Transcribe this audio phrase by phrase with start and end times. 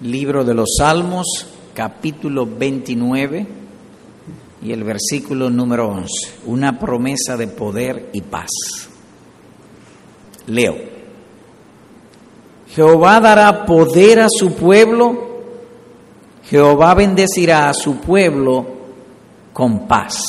[0.00, 1.26] Libro de los Salmos,
[1.74, 3.46] capítulo 29
[4.62, 6.06] y el versículo número 11.
[6.46, 8.48] Una promesa de poder y paz.
[10.46, 10.76] Leo.
[12.68, 15.40] Jehová dará poder a su pueblo,
[16.44, 18.66] Jehová bendecirá a su pueblo
[19.52, 20.22] con paz.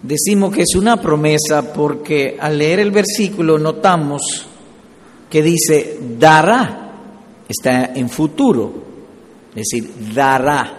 [0.00, 4.47] Decimos que es una promesa porque al leer el versículo notamos
[5.30, 6.92] que dice dará,
[7.48, 8.72] está en futuro,
[9.50, 10.74] es decir, dará.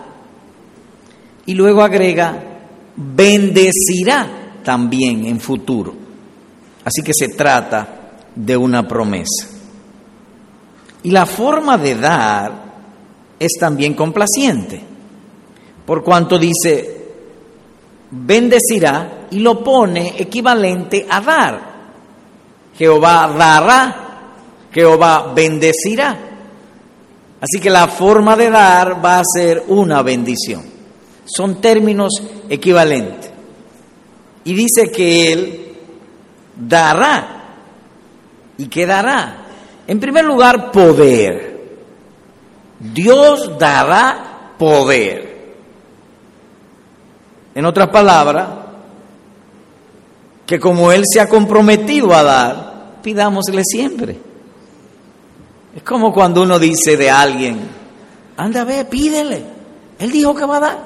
[1.46, 2.50] Y luego agrega
[2.96, 4.28] bendecirá
[4.64, 5.94] también en futuro.
[6.84, 9.48] Así que se trata de una promesa.
[11.04, 12.70] Y la forma de dar
[13.40, 14.82] es también complaciente,
[15.86, 16.98] por cuanto dice
[18.12, 21.70] bendecirá y lo pone equivalente a dar.
[22.78, 24.09] Jehová dará
[24.72, 26.18] Jehová bendecirá.
[27.42, 30.64] Así que la forma de dar va a ser una bendición.
[31.26, 32.12] Son términos
[32.50, 33.32] equivalentes.
[34.44, 35.78] Y dice que Él
[36.56, 37.44] dará.
[38.58, 39.46] ¿Y qué dará?
[39.88, 41.60] En primer lugar, poder.
[42.80, 45.56] Dios dará poder.
[47.56, 48.48] En otras palabras,
[50.46, 54.29] que como Él se ha comprometido a dar, pidámosle siempre.
[55.80, 57.58] Es como cuando uno dice de alguien,
[58.36, 59.42] anda a ver, pídele.
[59.98, 60.78] Él dijo que va a dar.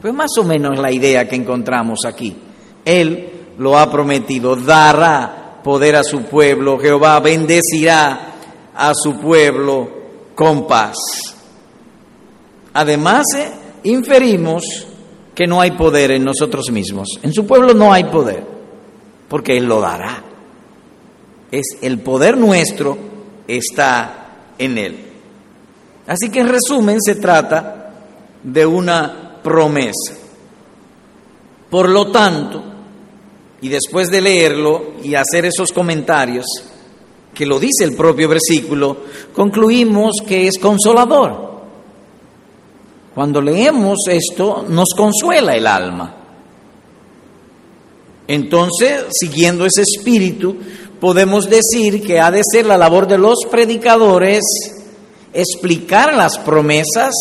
[0.00, 2.34] Pues más o menos la idea que encontramos aquí.
[2.82, 8.32] Él lo ha prometido, dará poder a su pueblo, Jehová bendecirá
[8.74, 9.90] a su pueblo
[10.34, 10.96] con paz.
[12.72, 13.52] Además, eh,
[13.84, 14.64] inferimos
[15.34, 17.20] que no hay poder en nosotros mismos.
[17.22, 18.46] En su pueblo no hay poder,
[19.28, 20.24] porque Él lo dará.
[21.50, 23.07] Es el poder nuestro
[23.48, 25.04] está en él.
[26.06, 27.92] Así que en resumen se trata
[28.42, 30.14] de una promesa.
[31.68, 32.62] Por lo tanto,
[33.60, 36.46] y después de leerlo y hacer esos comentarios,
[37.34, 38.96] que lo dice el propio versículo,
[39.34, 41.48] concluimos que es consolador.
[43.14, 46.14] Cuando leemos esto, nos consuela el alma.
[48.28, 50.56] Entonces, siguiendo ese espíritu,
[51.00, 54.42] podemos decir que ha de ser la labor de los predicadores
[55.32, 57.14] explicar las promesas,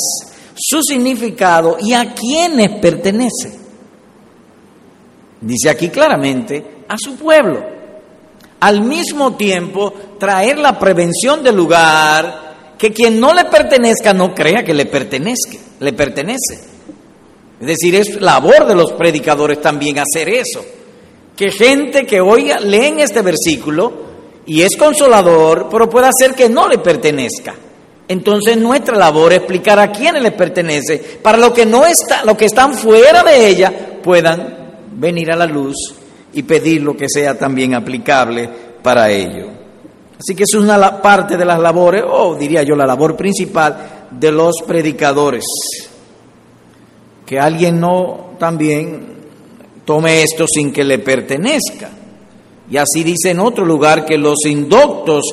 [0.55, 3.59] su significado y a quiénes pertenece.
[5.41, 7.77] Dice aquí claramente, a su pueblo.
[8.59, 14.63] Al mismo tiempo, traer la prevención del lugar, que quien no le pertenezca no crea
[14.63, 16.59] que le pertenezca, le pertenece.
[17.59, 20.63] Es decir, es labor de los predicadores también hacer eso
[21.37, 23.93] que gente que oiga, leen este versículo
[24.47, 27.53] y es consolador, pero puede hacer que no le pertenezca.
[28.07, 32.35] Entonces nuestra labor es explicar a quiénes les pertenece, para lo que no está, lo
[32.35, 33.71] que están fuera de ella
[34.01, 35.75] puedan venir a la luz
[36.33, 38.49] y pedir lo que sea también aplicable
[38.81, 39.47] para ello.
[40.19, 44.31] Así que es una parte de las labores, o diría yo la labor principal de
[44.31, 45.43] los predicadores.
[47.25, 49.16] Que alguien no también
[49.87, 51.89] tome esto sin que le pertenezca.
[52.69, 55.23] Y así dice en otro lugar que los indoctos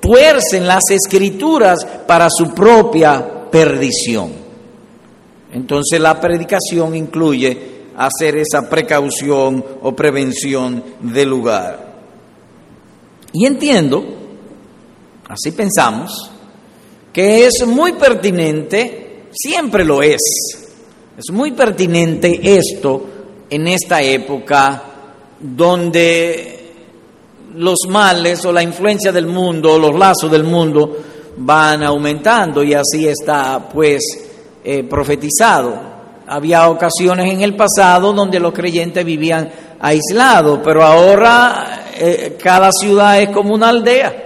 [0.00, 4.32] tuercen las escrituras para su propia perdición.
[5.52, 7.68] Entonces la predicación incluye
[7.98, 11.98] hacer esa precaución o prevención del lugar.
[13.34, 14.06] Y entiendo,
[15.28, 16.30] así pensamos,
[17.12, 20.20] que es muy pertinente, siempre lo es,
[21.18, 23.17] es muy pertinente esto
[23.50, 24.82] en esta época
[25.40, 26.54] donde
[27.54, 30.96] los males o la influencia del mundo los lazos del mundo
[31.38, 34.02] van aumentando y así está pues
[34.64, 35.98] eh, profetizado.
[36.26, 39.48] Había ocasiones en el pasado donde los creyentes vivían
[39.80, 44.24] aislados, pero ahora eh, cada ciudad es como una aldea.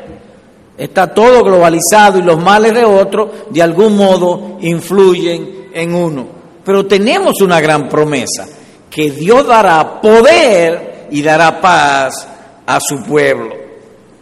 [0.76, 6.26] Está todo globalizado y los males de otro de algún modo influyen en uno.
[6.64, 8.48] Pero tenemos una gran promesa
[8.92, 12.28] que Dios dará poder y dará paz
[12.66, 13.56] a su pueblo.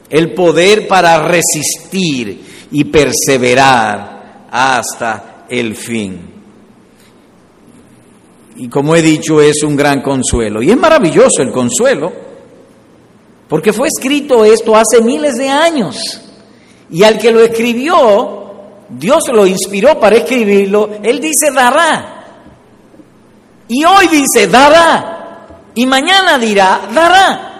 [0.09, 6.21] El poder para resistir y perseverar hasta el fin.
[8.57, 10.63] Y como he dicho, es un gran consuelo.
[10.63, 12.13] Y es maravilloso el consuelo,
[13.49, 15.97] porque fue escrito esto hace miles de años.
[16.91, 18.45] Y al que lo escribió,
[18.89, 22.20] Dios lo inspiró para escribirlo, Él dice dará.
[23.71, 25.47] Y hoy dice, dará.
[25.77, 27.51] Y mañana dirá, dará.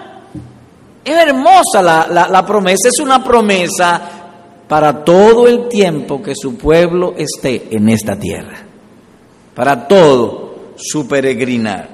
[1.05, 4.01] Es hermosa la, la promesa, es una promesa
[4.67, 8.57] para todo el tiempo que su pueblo esté en esta tierra,
[9.55, 11.89] para todo su peregrinar.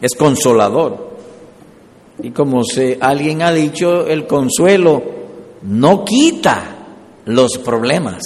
[0.00, 1.14] Es consolador.
[2.22, 5.02] Y como se, alguien ha dicho, el consuelo
[5.62, 6.74] no quita
[7.26, 8.22] los problemas,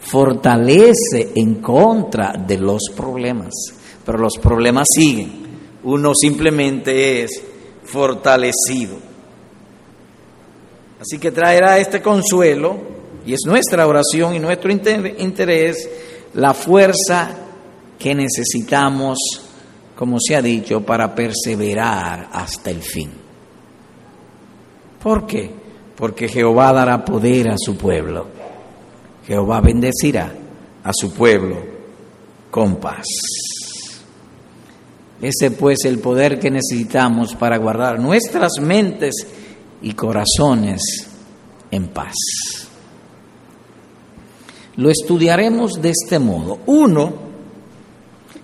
[0.00, 3.52] fortalece en contra de los problemas,
[4.04, 5.44] pero los problemas siguen.
[5.84, 7.42] Uno simplemente es
[7.84, 8.96] fortalecido.
[11.00, 12.76] Así que traerá este consuelo,
[13.26, 15.88] y es nuestra oración y nuestro interés,
[16.34, 17.30] la fuerza
[17.98, 19.18] que necesitamos,
[19.94, 23.10] como se ha dicho, para perseverar hasta el fin.
[25.02, 25.50] ¿Por qué?
[25.96, 28.26] Porque Jehová dará poder a su pueblo.
[29.26, 30.32] Jehová bendecirá
[30.82, 31.56] a su pueblo
[32.50, 33.04] con paz.
[35.20, 39.14] Ese pues el poder que necesitamos para guardar nuestras mentes
[39.82, 40.80] y corazones
[41.70, 42.14] en paz.
[44.76, 46.58] Lo estudiaremos de este modo.
[46.66, 47.12] Uno,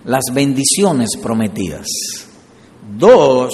[0.05, 1.87] las bendiciones prometidas.
[2.97, 3.53] Dos,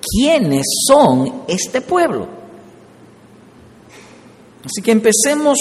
[0.00, 2.28] ¿quiénes son este pueblo?
[4.64, 5.58] Así que empecemos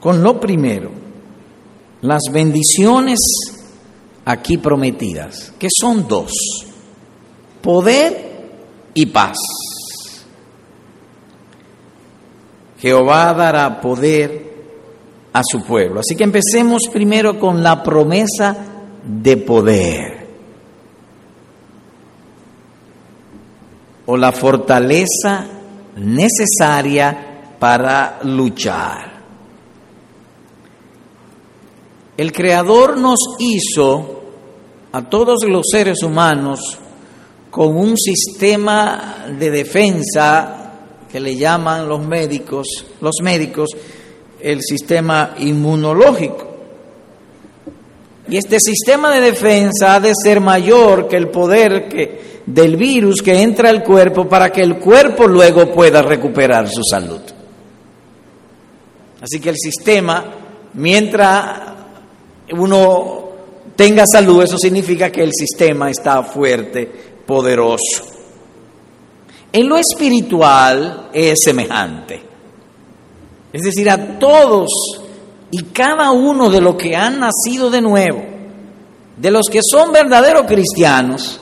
[0.00, 0.90] con lo primero,
[2.02, 3.18] las bendiciones
[4.26, 6.32] aquí prometidas, que son dos,
[7.62, 8.50] poder
[8.92, 9.38] y paz.
[12.78, 14.54] Jehová dará poder
[15.32, 16.00] a su pueblo.
[16.00, 18.56] Así que empecemos primero con la promesa
[19.04, 20.26] de poder
[24.06, 25.46] o la fortaleza
[25.96, 29.16] necesaria para luchar.
[32.16, 34.15] El Creador nos hizo
[34.92, 36.78] a todos los seres humanos
[37.50, 40.72] con un sistema de defensa
[41.10, 42.66] que le llaman los médicos,
[43.00, 43.70] los médicos,
[44.40, 46.46] el sistema inmunológico.
[48.28, 53.22] Y este sistema de defensa ha de ser mayor que el poder que, del virus
[53.22, 57.20] que entra al cuerpo para que el cuerpo luego pueda recuperar su salud.
[59.22, 60.24] Así que el sistema,
[60.74, 61.60] mientras
[62.52, 63.25] uno
[63.76, 66.90] tenga salud, eso significa que el sistema está fuerte,
[67.26, 68.04] poderoso.
[69.52, 72.22] En lo espiritual es semejante.
[73.52, 74.68] Es decir, a todos
[75.50, 78.22] y cada uno de los que han nacido de nuevo,
[79.16, 81.40] de los que son verdaderos cristianos,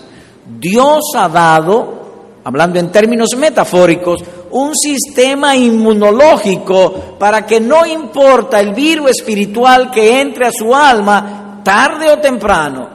[0.60, 2.04] Dios ha dado,
[2.44, 10.20] hablando en términos metafóricos, un sistema inmunológico para que no importa el virus espiritual que
[10.20, 12.88] entre a su alma, tarde o temprano,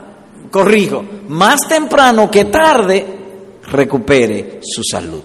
[0.49, 3.05] corrijo, más temprano que tarde,
[3.69, 5.23] recupere su salud.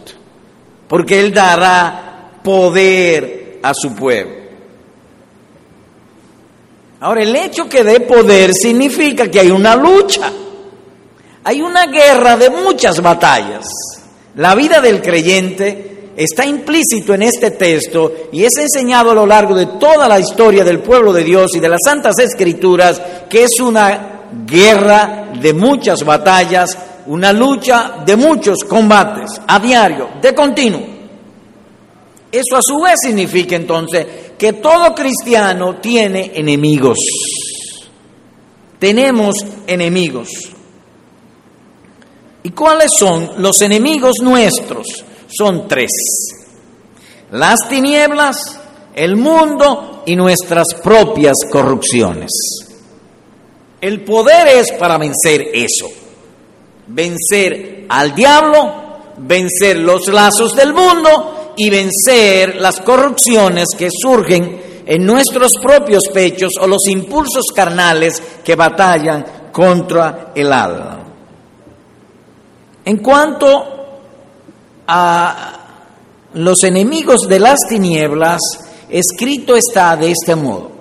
[0.88, 4.44] Porque Él dará poder a su pueblo.
[7.00, 10.32] Ahora, el hecho que dé poder significa que hay una lucha,
[11.44, 13.67] hay una guerra de muchas batallas.
[14.37, 19.55] La vida del creyente está implícito en este texto y es enseñado a lo largo
[19.55, 23.61] de toda la historia del pueblo de Dios y de las santas escrituras que es
[23.61, 26.76] una guerra de muchas batallas,
[27.06, 30.94] una lucha de muchos combates a diario, de continuo.
[32.31, 36.98] Eso a su vez significa entonces que todo cristiano tiene enemigos.
[38.79, 39.36] Tenemos
[39.67, 40.29] enemigos.
[42.43, 45.05] ¿Y cuáles son los enemigos nuestros?
[45.36, 45.91] Son tres.
[47.31, 48.60] Las tinieblas,
[48.94, 52.31] el mundo y nuestras propias corrupciones.
[53.81, 55.88] El poder es para vencer eso.
[56.86, 58.84] Vencer al diablo,
[59.19, 66.53] vencer los lazos del mundo y vencer las corrupciones que surgen en nuestros propios pechos
[66.60, 71.05] o los impulsos carnales que batallan contra el alma.
[72.84, 73.73] En cuanto
[74.86, 75.60] a
[76.34, 78.41] los enemigos de las tinieblas,
[78.88, 80.72] escrito está de este modo.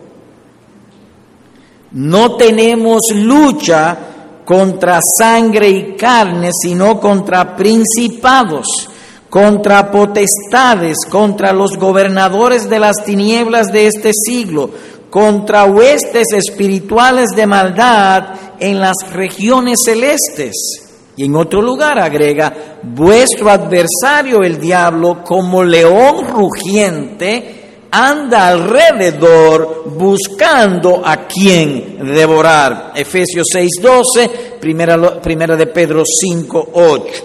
[1.91, 3.97] No tenemos lucha
[4.45, 8.89] contra sangre y carne, sino contra principados,
[9.29, 14.69] contra potestades, contra los gobernadores de las tinieblas de este siglo,
[15.09, 18.23] contra huestes espirituales de maldad
[18.59, 20.82] en las regiones celestes.
[21.15, 31.03] Y en otro lugar agrega, vuestro adversario el diablo como león rugiente anda alrededor buscando
[31.05, 32.91] a quien devorar.
[32.95, 37.23] Efesios 6:12, primera, primera de Pedro 5:8.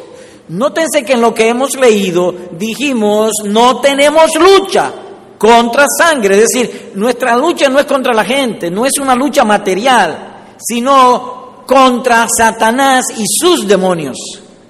[0.49, 4.92] Nótense que en lo que hemos leído dijimos, no tenemos lucha
[5.38, 9.45] contra sangre, es decir, nuestra lucha no es contra la gente, no es una lucha
[9.45, 11.38] material, sino
[11.68, 14.16] contra Satanás y sus demonios.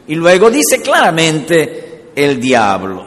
[0.09, 3.07] Y luego dice claramente el diablo.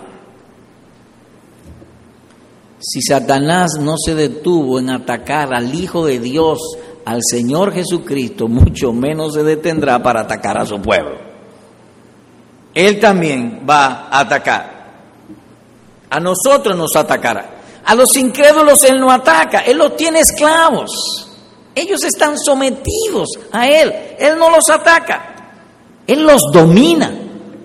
[2.80, 6.60] Si Satanás no se detuvo en atacar al Hijo de Dios,
[7.04, 11.18] al Señor Jesucristo, mucho menos se detendrá para atacar a su pueblo.
[12.74, 14.92] Él también va a atacar.
[16.10, 17.58] A nosotros nos atacará.
[17.84, 21.28] A los incrédulos Él no ataca, Él los tiene esclavos.
[21.74, 25.54] Ellos están sometidos a Él, Él no los ataca,
[26.06, 27.12] Él los domina,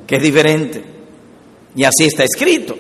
[0.07, 0.85] que es diferente.
[1.75, 2.77] Y así está escrito.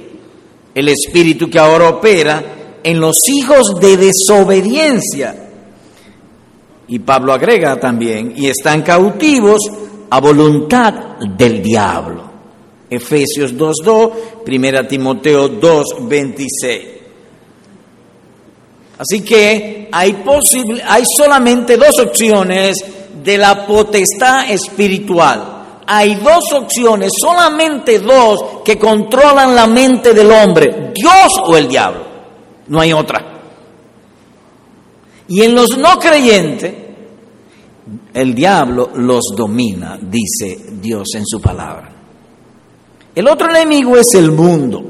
[0.75, 2.42] El espíritu que ahora opera
[2.83, 5.35] en los hijos de desobediencia.
[6.88, 9.61] Y Pablo agrega también, y están cautivos
[10.09, 12.23] a voluntad del diablo.
[12.88, 14.12] Efesios 2.2,
[14.47, 16.95] 1 Timoteo 2.26.
[18.98, 20.24] Así que hay,
[20.86, 22.76] hay solamente dos opciones
[23.22, 25.52] de la potestad espiritual.
[25.86, 32.04] Hay dos opciones, solamente dos, que controlan la mente del hombre, Dios o el diablo.
[32.68, 33.36] No hay otra.
[35.28, 36.74] Y en los no creyentes,
[38.14, 41.92] el diablo los domina, dice Dios en su palabra.
[43.14, 44.82] El otro enemigo es el mundo.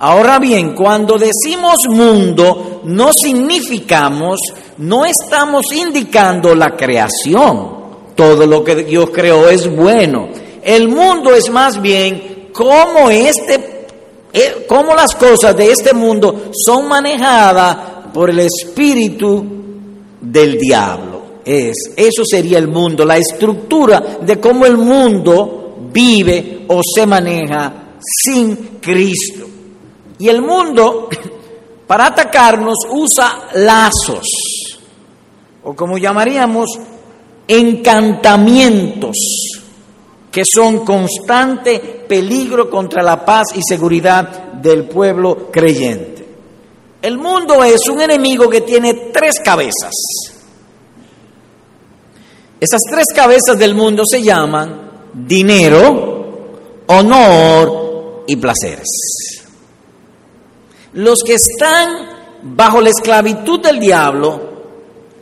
[0.00, 4.40] Ahora bien, cuando decimos mundo, no significamos,
[4.78, 7.78] no estamos indicando la creación.
[8.14, 10.28] Todo lo que Dios creó es bueno.
[10.62, 13.86] El mundo es más bien cómo este,
[14.32, 17.76] eh, cómo las cosas de este mundo son manejadas
[18.12, 19.44] por el espíritu
[20.20, 21.18] del diablo
[21.48, 27.96] es, eso sería el mundo, la estructura de cómo el mundo vive o se maneja
[28.24, 29.46] sin Cristo.
[30.18, 31.08] Y el mundo,
[31.88, 34.28] para atacarnos, usa lazos,
[35.64, 36.68] o como llamaríamos,
[37.48, 39.16] encantamientos,
[40.30, 46.28] que son constante peligro contra la paz y seguridad del pueblo creyente.
[47.00, 49.94] El mundo es un enemigo que tiene tres cabezas.
[52.60, 59.47] Esas tres cabezas del mundo se llaman dinero, honor y placeres.
[60.92, 64.48] Los que están bajo la esclavitud del diablo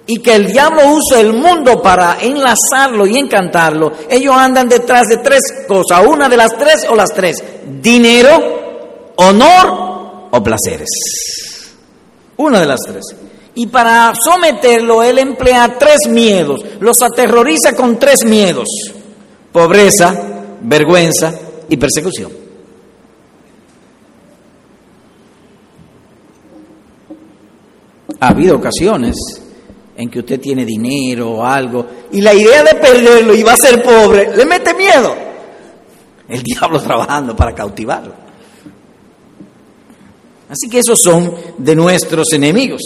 [0.07, 5.17] y que el diablo usa el mundo para enlazarlo y encantarlo, ellos andan detrás de
[5.19, 7.43] tres cosas, una de las tres o las tres,
[7.83, 10.89] dinero, honor o placeres.
[12.37, 13.05] Una de las tres.
[13.55, 18.69] Y para someterlo, él emplea tres miedos, los aterroriza con tres miedos,
[19.51, 20.15] pobreza,
[20.61, 21.35] vergüenza
[21.69, 22.46] y persecución.
[28.21, 29.17] Ha habido ocasiones
[29.97, 33.57] en que usted tiene dinero o algo y la idea de perderlo y va a
[33.57, 35.15] ser pobre le mete miedo.
[36.29, 38.27] El diablo trabajando para cautivarlo.
[40.49, 42.83] Así que esos son de nuestros enemigos.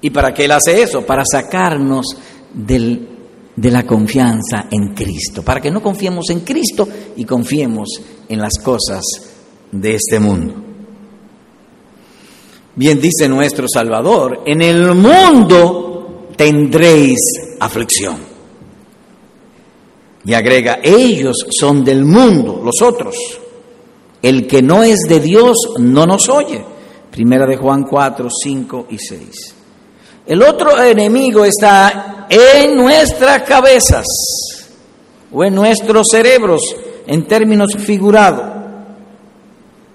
[0.00, 1.04] ¿Y para qué Él hace eso?
[1.04, 2.06] Para sacarnos
[2.54, 3.08] del,
[3.56, 7.88] de la confianza en Cristo, para que no confiemos en Cristo y confiemos
[8.28, 9.02] en las cosas
[9.72, 10.67] de este mundo.
[12.78, 17.18] Bien dice nuestro Salvador, en el mundo tendréis
[17.58, 18.18] aflicción.
[20.24, 23.16] Y agrega, ellos son del mundo, los otros.
[24.22, 26.64] El que no es de Dios no nos oye.
[27.10, 29.54] Primera de Juan 4, 5 y 6.
[30.26, 34.06] El otro enemigo está en nuestras cabezas
[35.32, 36.62] o en nuestros cerebros
[37.08, 38.44] en términos figurados.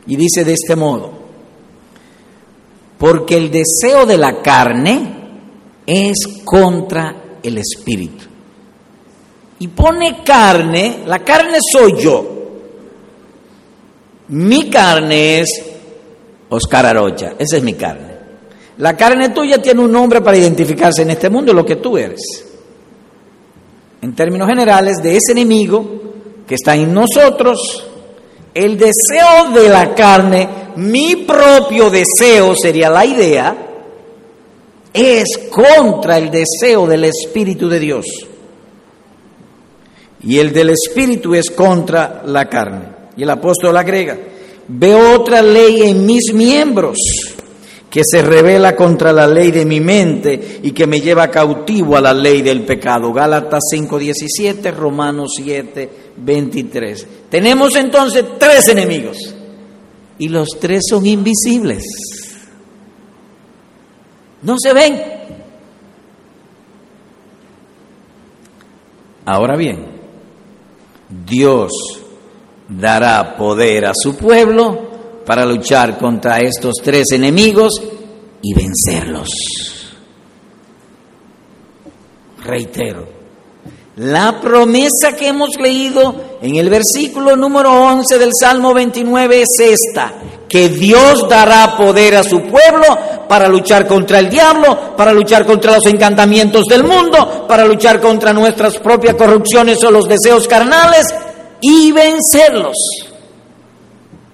[0.05, 1.22] Y dice de este modo,
[3.03, 5.13] porque el deseo de la carne
[5.85, 8.23] es contra el espíritu.
[9.59, 12.25] Y pone carne, la carne soy yo.
[14.29, 15.49] Mi carne es
[16.47, 18.15] Oscar Arocha, esa es mi carne.
[18.77, 22.21] La carne tuya tiene un nombre para identificarse en este mundo, lo que tú eres.
[24.01, 25.85] En términos generales, de ese enemigo
[26.47, 27.85] que está en nosotros,
[28.53, 33.55] el deseo de la carne, mi propio deseo sería la idea,
[34.93, 38.05] es contra el deseo del Espíritu de Dios.
[40.21, 42.93] Y el del Espíritu es contra la carne.
[43.17, 44.17] Y el apóstol agrega,
[44.67, 46.97] veo otra ley en mis miembros
[47.89, 52.01] que se revela contra la ley de mi mente y que me lleva cautivo a
[52.01, 53.13] la ley del pecado.
[53.13, 57.07] Gálatas 5:17, Romanos 7:23.
[57.29, 59.35] Tenemos entonces tres enemigos
[60.23, 61.83] y los tres son invisibles.
[64.41, 65.03] No se ven.
[69.25, 69.85] Ahora bien,
[71.25, 71.73] Dios
[72.69, 77.81] dará poder a su pueblo para luchar contra estos tres enemigos
[78.41, 79.27] y vencerlos.
[82.45, 83.09] Reitero,
[83.95, 90.11] la promesa que hemos leído en el versículo número 11 del Salmo 29 es esta,
[90.49, 92.85] que Dios dará poder a su pueblo
[93.27, 98.33] para luchar contra el diablo, para luchar contra los encantamientos del mundo, para luchar contra
[98.33, 101.05] nuestras propias corrupciones o los deseos carnales
[101.61, 102.75] y vencerlos.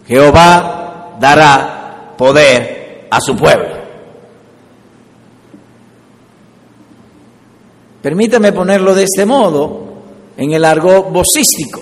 [0.07, 3.78] Jehová dará poder a su pueblo.
[8.01, 9.89] Permítame ponerlo de este modo,
[10.37, 11.81] en el argot vocístico.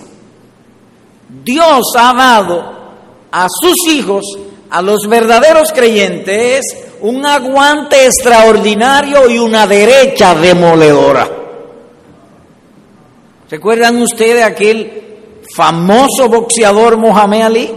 [1.44, 2.78] Dios ha dado
[3.32, 4.26] a sus hijos,
[4.70, 6.62] a los verdaderos creyentes,
[7.02, 11.30] un aguante extraordinario y una derecha demoledora.
[13.50, 15.04] ¿Recuerdan ustedes aquel
[15.56, 17.76] famoso boxeador Mohamed Ali?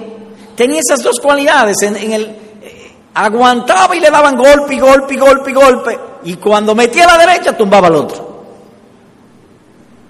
[0.56, 1.76] Tenía esas dos cualidades.
[1.82, 5.98] En, el, eh, aguantaba y le daban golpe y golpe y golpe y golpe.
[6.24, 8.29] Y cuando metía a la derecha, tumbaba al otro.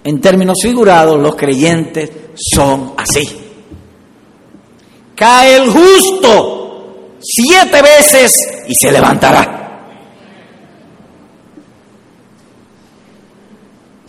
[0.05, 3.29] En términos figurados, los creyentes son así.
[5.15, 8.33] Cae el justo siete veces
[8.67, 9.59] y se levantará.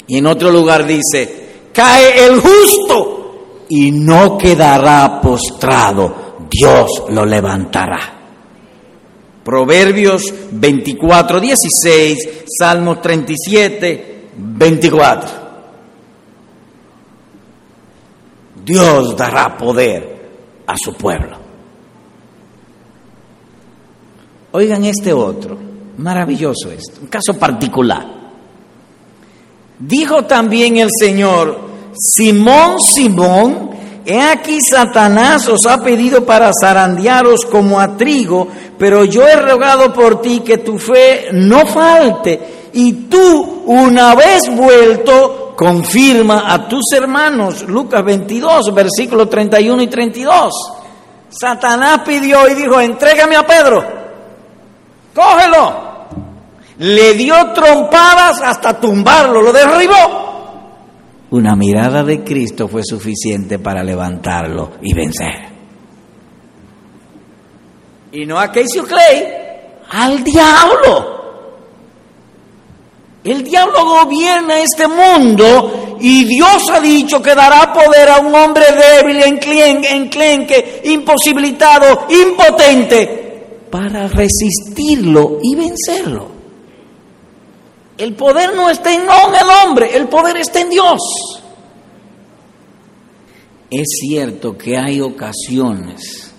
[0.08, 8.20] Y en otro lugar dice, cae el justo y no quedará postrado Dios lo levantará.
[9.44, 12.30] Proverbios 24, 16,
[12.60, 15.41] Salmos 37, 24.
[18.64, 20.30] Dios dará poder
[20.68, 21.38] a su pueblo.
[24.52, 25.58] Oigan este otro,
[25.98, 28.06] maravilloso esto, un caso particular.
[29.80, 31.60] Dijo también el Señor,
[31.94, 33.72] Simón, Simón,
[34.04, 39.94] He aquí Satanás os ha pedido para zarandearos como a trigo, pero yo he rogado
[39.94, 46.92] por ti que tu fe no falte, y tú, una vez vuelto, confirma a tus
[46.92, 47.62] hermanos.
[47.68, 50.54] Lucas 22, versículos 31 y 32.
[51.30, 53.86] Satanás pidió y dijo, entrégame a Pedro,
[55.14, 55.92] cógelo.
[56.80, 60.32] Le dio trompadas hasta tumbarlo, lo derribó.
[61.30, 65.46] Una mirada de Cristo fue suficiente para levantarlo y vencer.
[68.14, 69.28] Y no a Casey Clay,
[69.92, 71.21] al diablo.
[73.24, 78.66] El diablo gobierna este mundo y Dios ha dicho que dará poder a un hombre
[78.72, 86.28] débil, enclenque, imposibilitado, impotente, para resistirlo y vencerlo.
[87.98, 91.00] El poder no está en el hombre, el poder está en Dios.
[93.70, 96.34] Es cierto que hay ocasiones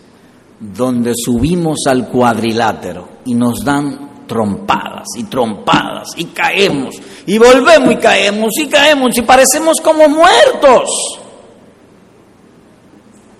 [0.58, 6.94] donde subimos al cuadrilátero y nos dan trompadas y trompadas y caemos
[7.26, 10.88] y volvemos y caemos y caemos y parecemos como muertos.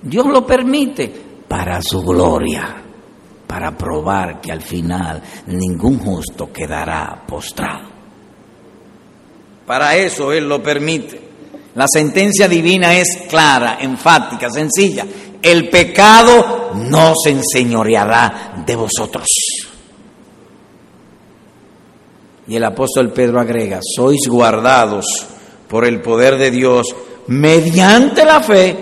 [0.02, 1.08] Dios lo permite
[1.46, 2.82] para su gloria,
[3.46, 7.88] para probar que al final ningún justo quedará postrado.
[9.66, 11.20] Para eso Él lo permite.
[11.74, 15.06] La sentencia divina es clara, enfática, sencilla.
[15.40, 19.26] El pecado no se enseñoreará de vosotros.
[22.46, 25.06] Y el apóstol Pedro agrega, sois guardados
[25.68, 26.94] por el poder de Dios
[27.28, 28.76] mediante la fe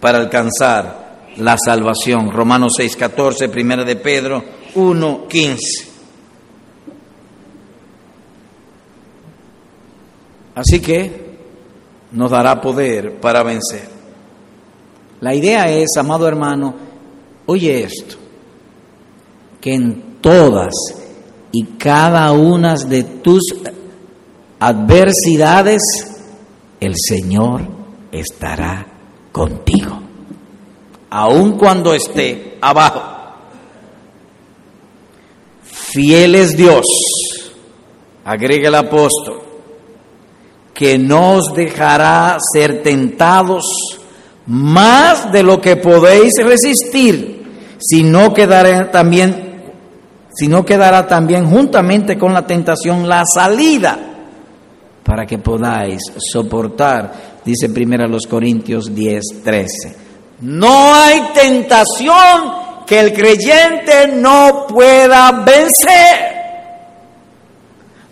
[0.00, 2.30] para alcanzar la salvación.
[2.32, 5.88] Romanos 6, 14, primera de Pedro 1, 15.
[10.54, 11.28] Así que
[12.12, 13.88] nos dará poder para vencer.
[15.20, 16.74] La idea es, amado hermano,
[17.46, 18.16] oye esto,
[19.60, 20.72] que en todas
[21.52, 23.42] y cada una de tus
[24.60, 25.82] adversidades
[26.80, 27.62] el Señor
[28.12, 28.86] estará
[29.32, 30.00] contigo,
[31.10, 33.02] aun cuando esté abajo.
[35.62, 36.84] Fiel es Dios,
[38.24, 39.48] agrega el apóstol
[40.78, 43.64] que no os dejará ser tentados
[44.46, 47.44] más de lo que podéis resistir,
[47.80, 49.47] sino que dará también,
[50.38, 53.98] sino que dará también juntamente con la tentación la salida
[55.02, 59.96] para que podáis soportar, dice primero los Corintios 10, 13.
[60.42, 66.36] No hay tentación que el creyente no pueda vencer.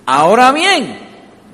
[0.07, 0.99] Ahora bien,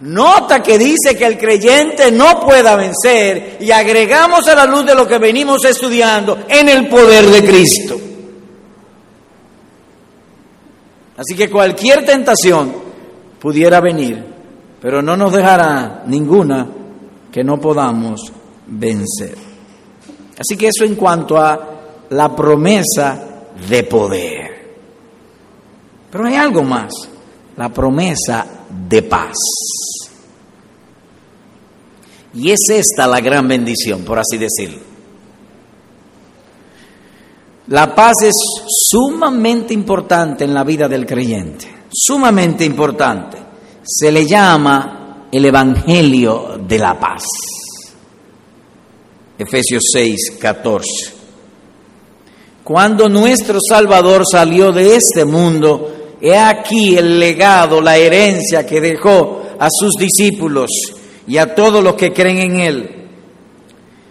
[0.00, 4.94] nota que dice que el creyente no pueda vencer y agregamos a la luz de
[4.94, 8.12] lo que venimos estudiando en el poder de Cristo.
[11.16, 12.72] Así que cualquier tentación
[13.38, 14.25] pudiera venir,
[14.81, 16.68] pero no nos dejará ninguna
[17.31, 18.33] que no podamos
[18.66, 19.37] vencer.
[20.38, 21.68] Así que eso en cuanto a
[22.11, 24.53] la promesa de poder.
[26.11, 26.92] Pero hay algo más,
[27.57, 28.46] la promesa
[28.88, 29.37] de paz.
[32.35, 34.91] Y es esta la gran bendición, por así decirlo.
[37.72, 38.35] La paz es
[38.90, 43.38] sumamente importante en la vida del creyente, sumamente importante.
[43.82, 47.24] Se le llama el Evangelio de la paz.
[49.38, 51.14] Efesios 6, 14.
[52.62, 59.44] Cuando nuestro Salvador salió de este mundo, he aquí el legado, la herencia que dejó
[59.58, 60.68] a sus discípulos
[61.26, 63.08] y a todos los que creen en Él.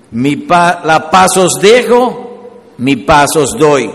[0.09, 2.30] Mi la paz os dejo,
[2.77, 3.89] mi paz os doy.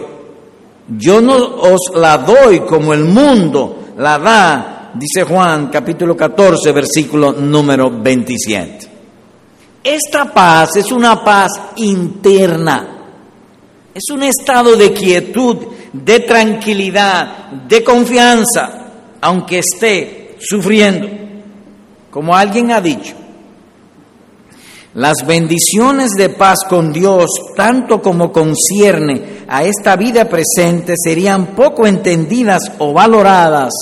[0.89, 7.33] Yo no os la doy como el mundo la da, dice Juan capítulo 14, versículo
[7.33, 8.89] número 27.
[9.83, 12.97] Esta paz es una paz interna
[13.97, 15.57] es un estado de quietud,
[15.91, 18.89] de tranquilidad, de confianza,
[19.23, 21.09] aunque esté sufriendo.
[22.11, 23.15] Como alguien ha dicho,
[24.97, 31.87] las bendiciones de paz con Dios, tanto como concierne a esta vida presente, serían poco
[31.87, 33.75] entendidas o valoradas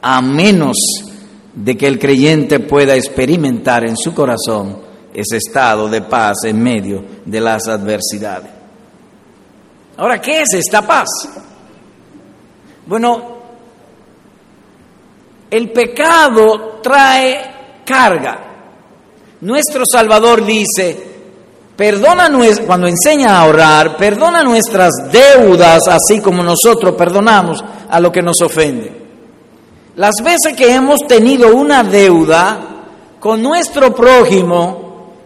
[0.00, 0.78] a menos
[1.54, 4.78] de que el creyente pueda experimentar en su corazón
[5.12, 8.50] ese estado de paz en medio de las adversidades.
[9.98, 11.08] Ahora, ¿qué es esta paz?
[12.86, 13.36] Bueno,
[15.50, 18.51] el pecado trae carga.
[19.42, 20.96] Nuestro Salvador dice,
[21.76, 22.30] perdona
[22.64, 28.40] cuando enseña a orar, perdona nuestras deudas, así como nosotros perdonamos a lo que nos
[28.40, 29.02] ofende.
[29.96, 32.60] Las veces que hemos tenido una deuda
[33.18, 34.82] con nuestro prójimo,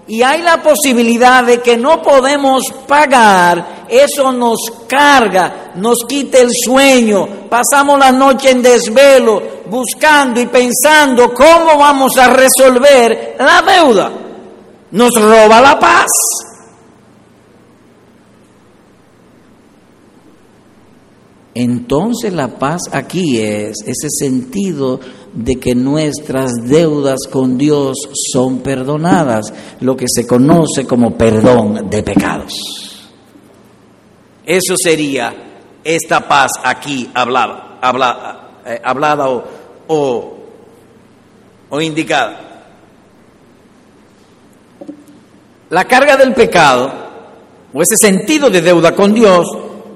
[0.09, 6.51] y hay la posibilidad de que no podemos pagar, eso nos carga, nos quita el
[6.53, 14.11] sueño, pasamos la noche en desvelo, buscando y pensando cómo vamos a resolver la deuda.
[14.90, 16.07] Nos roba la paz.
[21.55, 25.01] Entonces la paz aquí es ese sentido
[25.33, 27.96] de que nuestras deudas con Dios
[28.33, 32.86] son perdonadas, lo que se conoce como perdón de pecados.
[34.46, 35.35] Eso sería
[35.82, 39.44] esta paz aquí eh, hablada o,
[39.88, 40.38] o,
[41.68, 42.40] o indicada.
[45.68, 46.92] La carga del pecado
[47.72, 49.46] o ese sentido de deuda con Dios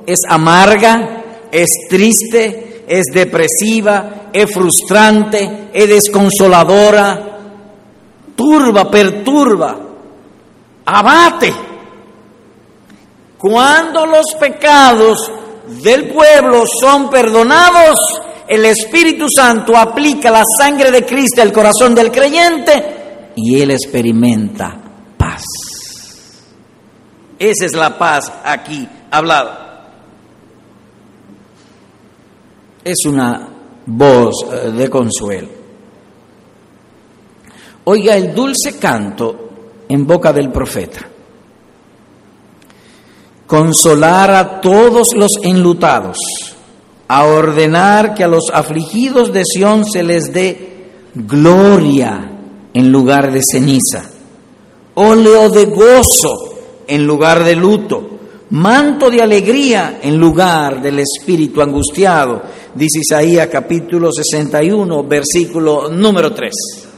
[0.04, 7.38] es amarga, es triste, es depresiva, es frustrante, es desconsoladora,
[8.34, 9.78] turba, perturba,
[10.84, 11.69] abate.
[13.40, 15.30] Cuando los pecados
[15.82, 17.98] del pueblo son perdonados,
[18.46, 24.76] el Espíritu Santo aplica la sangre de Cristo al corazón del creyente y él experimenta
[25.16, 25.42] paz.
[27.38, 29.70] Esa es la paz aquí hablada.
[32.84, 33.48] es una
[33.86, 35.48] voz eh, de consuelo.
[37.84, 39.50] Oiga el dulce canto
[39.88, 41.06] en boca del profeta.
[43.50, 46.16] Consolar a todos los enlutados,
[47.08, 52.30] a ordenar que a los afligidos de Sión se les dé gloria
[52.72, 54.08] en lugar de ceniza,
[54.94, 56.54] óleo de gozo
[56.86, 58.10] en lugar de luto
[58.50, 62.42] manto de alegría en lugar del espíritu angustiado,
[62.74, 66.89] dice Isaías capítulo 61, versículo número 3.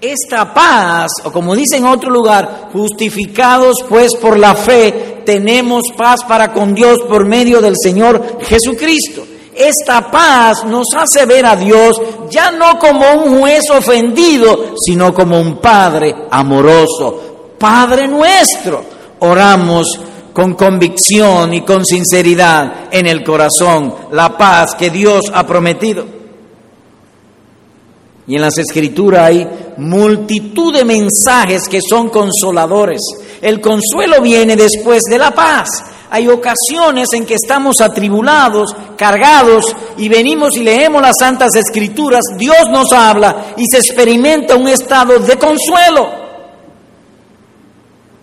[0.00, 6.24] Esta paz, o como dice en otro lugar, justificados pues por la fe, tenemos paz
[6.24, 9.24] para con Dios por medio del Señor Jesucristo.
[9.54, 15.40] Esta paz nos hace ver a Dios ya no como un juez ofendido, sino como
[15.40, 18.84] un Padre amoroso, Padre nuestro.
[19.20, 20.00] Oramos
[20.32, 26.23] con convicción y con sinceridad en el corazón la paz que Dios ha prometido.
[28.26, 33.00] Y en las escrituras hay multitud de mensajes que son consoladores.
[33.42, 35.68] El consuelo viene después de la paz.
[36.10, 42.68] Hay ocasiones en que estamos atribulados, cargados, y venimos y leemos las Santas Escrituras, Dios
[42.70, 46.08] nos habla y se experimenta un estado de consuelo.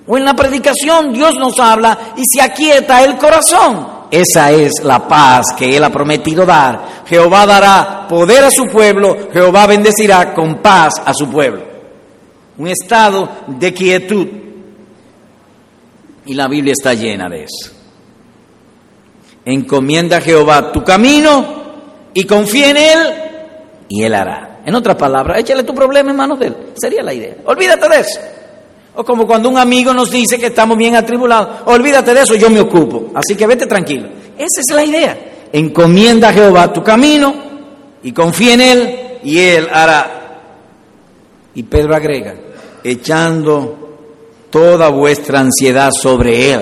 [0.08, 4.01] O en la predicación Dios nos habla y se aquieta el corazón.
[4.12, 7.04] Esa es la paz que Él ha prometido dar.
[7.08, 11.64] Jehová dará poder a su pueblo, Jehová bendecirá con paz a su pueblo.
[12.58, 14.28] Un estado de quietud.
[16.26, 17.72] Y la Biblia está llena de eso.
[19.46, 21.62] Encomienda a Jehová tu camino
[22.14, 23.14] y confía en Él
[23.88, 24.60] y Él hará.
[24.66, 26.58] En otras palabras, échale tu problema en manos de Él.
[26.76, 27.38] Sería la idea.
[27.46, 28.20] Olvídate de eso.
[28.96, 32.50] O como cuando un amigo nos dice que estamos bien atribulados, olvídate de eso, yo
[32.50, 33.12] me ocupo.
[33.14, 34.08] Así que vete tranquilo.
[34.38, 35.18] Esa es la idea.
[35.54, 37.34] Encomienda a Jehová tu camino
[38.04, 40.18] y confía en Él y Él hará.
[41.54, 42.36] Y Pedro agrega,
[42.84, 43.98] echando
[44.50, 46.62] toda vuestra ansiedad sobre Él.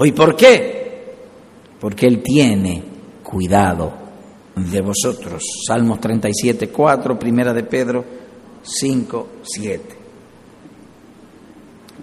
[0.00, 1.14] ¿Y por qué?
[1.80, 2.82] Porque Él tiene
[3.22, 3.92] cuidado
[4.54, 5.42] de vosotros.
[5.66, 8.04] Salmos 37, 4, primera de Pedro
[8.62, 9.95] 5, 7.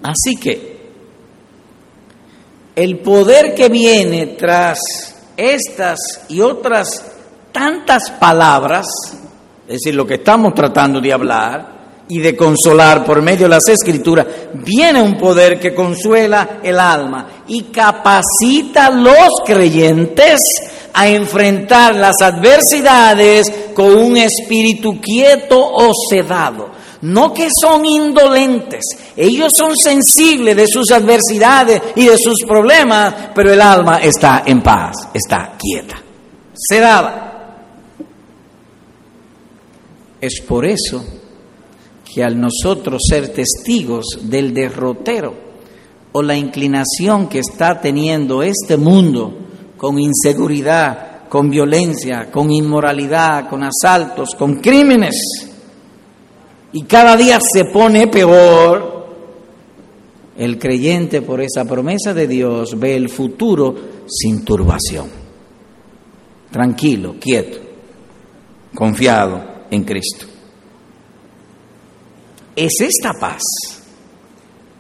[0.04, 0.74] Así que
[2.76, 4.80] el poder que viene tras
[5.38, 7.06] estas y otras
[7.52, 8.86] tantas palabras,
[9.68, 11.74] es decir, lo que estamos tratando de hablar
[12.10, 17.44] y de consolar por medio de las escrituras, viene un poder que consuela el alma
[17.48, 20.42] y capacita a los creyentes
[20.94, 28.84] a enfrentar las adversidades con un espíritu quieto o sedado no que son indolentes,
[29.16, 34.62] ellos son sensibles de sus adversidades y de sus problemas, pero el alma está en
[34.62, 36.02] paz, está quieta,
[36.54, 37.30] sedada.
[40.22, 41.04] Es por eso
[42.06, 45.36] que al nosotros ser testigos del derrotero
[46.14, 49.34] o la inclinación que está teniendo este mundo
[49.76, 55.53] con inseguridad, con violencia, con inmoralidad, con asaltos, con crímenes,
[56.74, 58.92] y cada día se pone peor,
[60.36, 63.76] el creyente por esa promesa de Dios ve el futuro
[64.08, 65.08] sin turbación,
[66.50, 67.60] tranquilo, quieto,
[68.74, 70.26] confiado en Cristo.
[72.56, 73.42] Es esta paz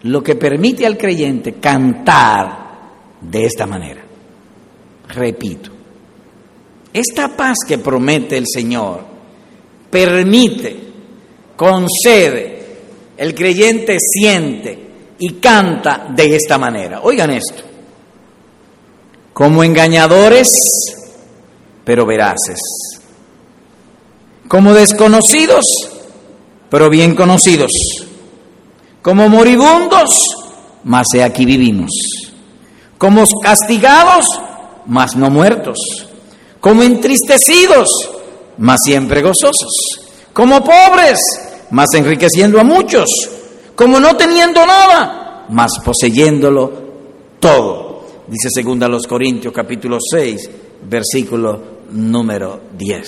[0.01, 2.81] lo que permite al creyente cantar
[3.21, 4.03] de esta manera.
[5.09, 5.69] Repito,
[6.91, 9.01] esta paz que promete el Señor
[9.91, 10.82] permite
[11.55, 12.77] concede,
[13.17, 17.01] el creyente siente y canta de esta manera.
[17.03, 17.63] Oigan esto,
[19.33, 20.51] como engañadores,
[21.83, 22.59] pero veraces,
[24.47, 25.65] como desconocidos,
[26.69, 27.71] pero bien conocidos,
[29.01, 30.09] como moribundos,
[30.83, 31.91] mas he aquí vivimos,
[32.97, 34.25] como castigados,
[34.85, 35.77] mas no muertos,
[36.59, 37.89] como entristecidos,
[38.57, 40.02] mas siempre gozosos
[40.33, 41.19] como pobres,
[41.69, 43.09] más enriqueciendo a muchos,
[43.75, 46.71] como no teniendo nada, más poseyéndolo
[47.39, 48.05] todo.
[48.27, 50.49] Dice segunda los Corintios capítulo 6,
[50.89, 53.07] versículo número 10.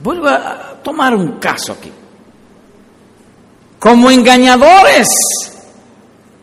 [0.00, 1.92] Vuelvo a tomar un caso aquí.
[3.78, 5.08] Como engañadores,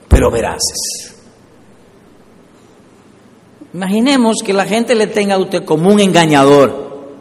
[0.07, 1.14] pero veraces.
[3.75, 7.11] Imaginemos que la gente le tenga a usted como un engañador,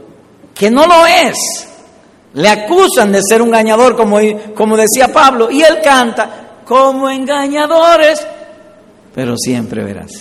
[0.54, 1.36] que no lo es.
[2.34, 4.18] Le acusan de ser un engañador, como,
[4.54, 8.24] como decía Pablo, y él canta como engañadores,
[9.12, 10.12] pero siempre verás.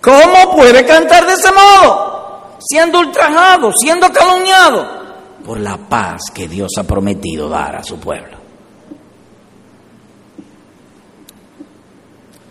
[0.00, 2.56] ¿Cómo puede cantar de ese modo?
[2.58, 5.02] Siendo ultrajado, siendo calumniado,
[5.44, 8.38] por la paz que Dios ha prometido dar a su pueblo.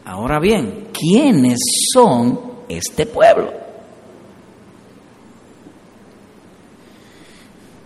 [0.05, 1.57] Ahora bien, ¿quiénes
[1.91, 3.51] son este pueblo.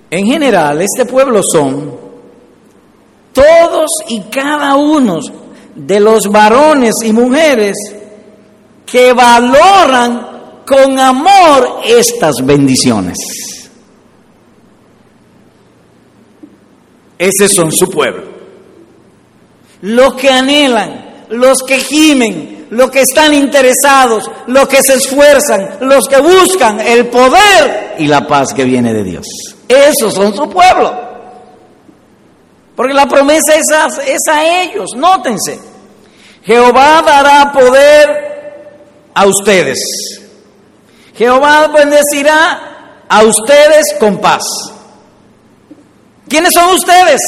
[0.10, 1.98] En general, este pueblo son
[3.34, 5.20] todos y cada uno
[5.76, 7.76] de los varones y mujeres
[8.86, 13.18] que valoran con amor estas bendiciones.
[17.18, 18.24] Ese son su pueblo.
[19.82, 26.08] Los que anhelan, los que gimen, los que están interesados, los que se esfuerzan, los
[26.08, 29.26] que buscan el poder y la paz que viene de Dios.
[29.68, 31.06] Esos son su pueblo.
[32.76, 35.60] Porque la promesa es a, es a ellos, nótense.
[36.44, 38.26] Jehová dará poder
[39.14, 39.80] a ustedes.
[41.16, 44.44] Jehová bendecirá a ustedes con paz.
[46.28, 47.22] ¿Quiénes son ustedes?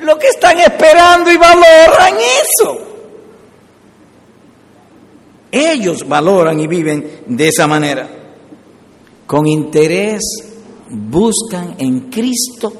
[0.00, 2.95] Los que están esperando y valoran eso.
[5.56, 8.06] Ellos valoran y viven de esa manera.
[9.26, 10.22] Con interés
[10.90, 12.72] buscan en Cristo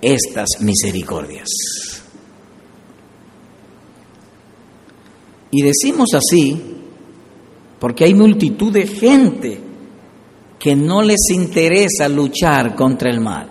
[0.00, 1.48] estas misericordias.
[5.50, 6.60] Y decimos así
[7.80, 9.60] porque hay multitud de gente
[10.60, 13.48] que no les interesa luchar contra el mal.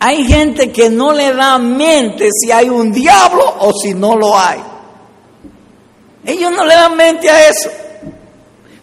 [0.00, 4.36] Hay gente que no le da mente si hay un diablo o si no lo
[4.36, 4.73] hay.
[6.26, 7.70] Ellos no le dan mente a eso.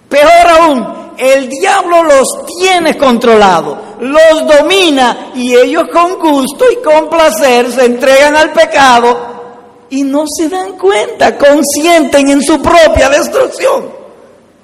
[0.07, 7.09] Peor aún, el diablo los tiene controlados, los domina y ellos con gusto y con
[7.09, 13.89] placer se entregan al pecado y no se dan cuenta, consienten en su propia destrucción,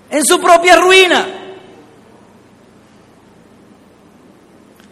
[0.10, 1.28] en su propia ruina.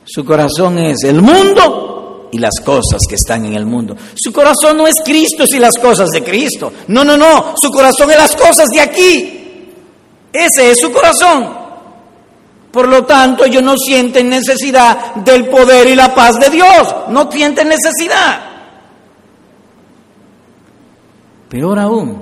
[0.06, 1.96] Su corazón es el mundo
[2.32, 3.96] y las cosas que están en el mundo.
[4.16, 6.72] Su corazón no es Cristo y las cosas de Cristo.
[6.88, 7.56] No, no, no.
[7.58, 9.72] Su corazón es las cosas de aquí.
[10.32, 11.66] Ese es su corazón.
[12.72, 16.96] Por lo tanto, ellos no sienten necesidad del poder y la paz de Dios.
[17.10, 18.42] No sienten necesidad.
[21.50, 22.22] Peor aún,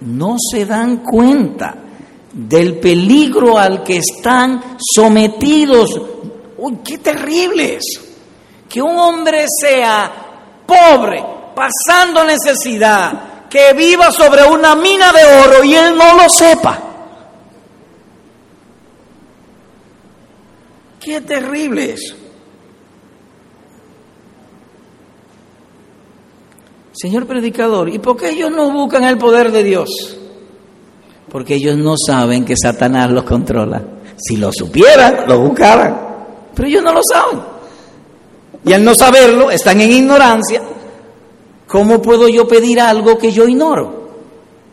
[0.00, 1.76] no se dan cuenta
[2.32, 6.00] del peligro al que están sometidos
[6.62, 8.11] Uy, qué terrible es
[8.72, 10.10] que un hombre sea
[10.66, 11.22] pobre,
[11.54, 16.78] pasando necesidad, que viva sobre una mina de oro y él no lo sepa.
[20.98, 22.16] Qué terrible es.
[26.92, 30.16] Señor predicador, ¿y por qué ellos no buscan el poder de Dios?
[31.30, 33.82] Porque ellos no saben que Satanás los controla.
[34.16, 36.48] Si lo supieran, lo buscaran.
[36.54, 37.51] Pero ellos no lo saben.
[38.64, 40.62] Y al no saberlo, están en ignorancia.
[41.66, 44.08] ¿Cómo puedo yo pedir algo que yo ignoro?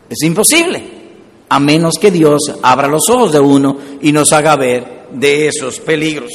[0.08, 1.00] Es imposible.
[1.48, 5.80] A menos que Dios abra los ojos de uno y nos haga ver de esos
[5.80, 6.30] peligros.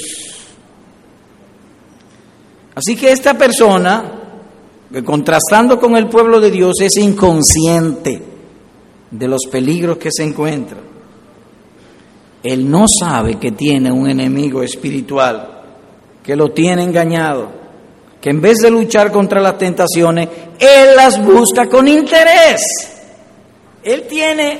[2.75, 4.03] Así que esta persona,
[5.05, 8.21] contrastando con el pueblo de Dios, es inconsciente
[9.11, 10.79] de los peligros que se encuentra
[12.45, 15.54] él no sabe que tiene un enemigo espiritual,
[16.25, 17.49] que lo tiene engañado,
[18.19, 22.61] que en vez de luchar contra las tentaciones, Él las busca con interés.
[23.83, 24.59] Él tiene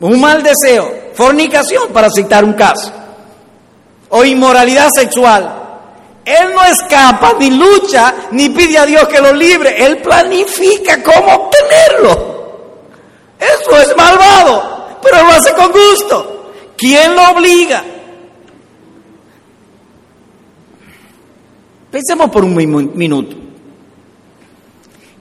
[0.00, 2.92] un mal deseo, fornicación, para citar un caso,
[4.10, 5.62] o inmoralidad sexual.
[6.22, 9.86] Él no escapa, ni lucha, ni pide a Dios que lo libre.
[9.86, 12.34] Él planifica cómo obtenerlo.
[13.38, 16.52] Eso es malvado, pero lo hace con gusto.
[16.76, 17.84] ¿Quién lo obliga?
[21.94, 22.56] Pensemos por un
[22.96, 23.36] minuto.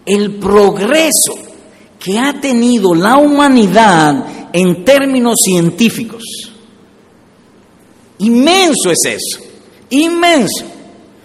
[0.03, 1.35] El progreso
[1.99, 6.23] que ha tenido la humanidad en términos científicos,
[8.17, 9.39] inmenso es eso,
[9.91, 10.65] inmenso.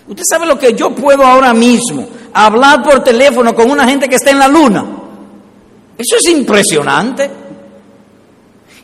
[0.06, 4.16] Usted sabe lo que yo puedo ahora mismo hablar por teléfono con una gente que
[4.16, 4.84] está en la luna.
[5.96, 7.30] Eso es impresionante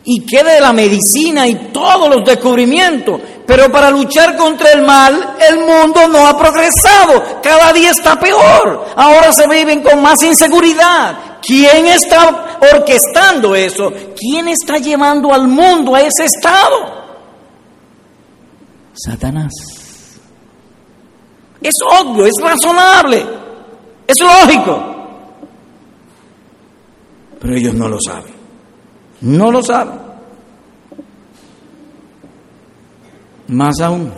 [0.05, 3.21] y quede la medicina y todos los descubrimientos.
[3.47, 7.41] Pero para luchar contra el mal, el mundo no ha progresado.
[7.43, 8.87] Cada día está peor.
[8.97, 11.39] Ahora se viven con más inseguridad.
[11.41, 13.93] ¿Quién está orquestando eso?
[14.17, 17.05] ¿Quién está llevando al mundo a ese estado?
[18.95, 19.53] Satanás.
[21.61, 23.25] Es obvio, es razonable,
[24.07, 24.83] es lógico.
[27.41, 28.34] Pero ellos no lo saben.
[29.25, 29.95] No lo saben.
[33.49, 34.13] Más aún.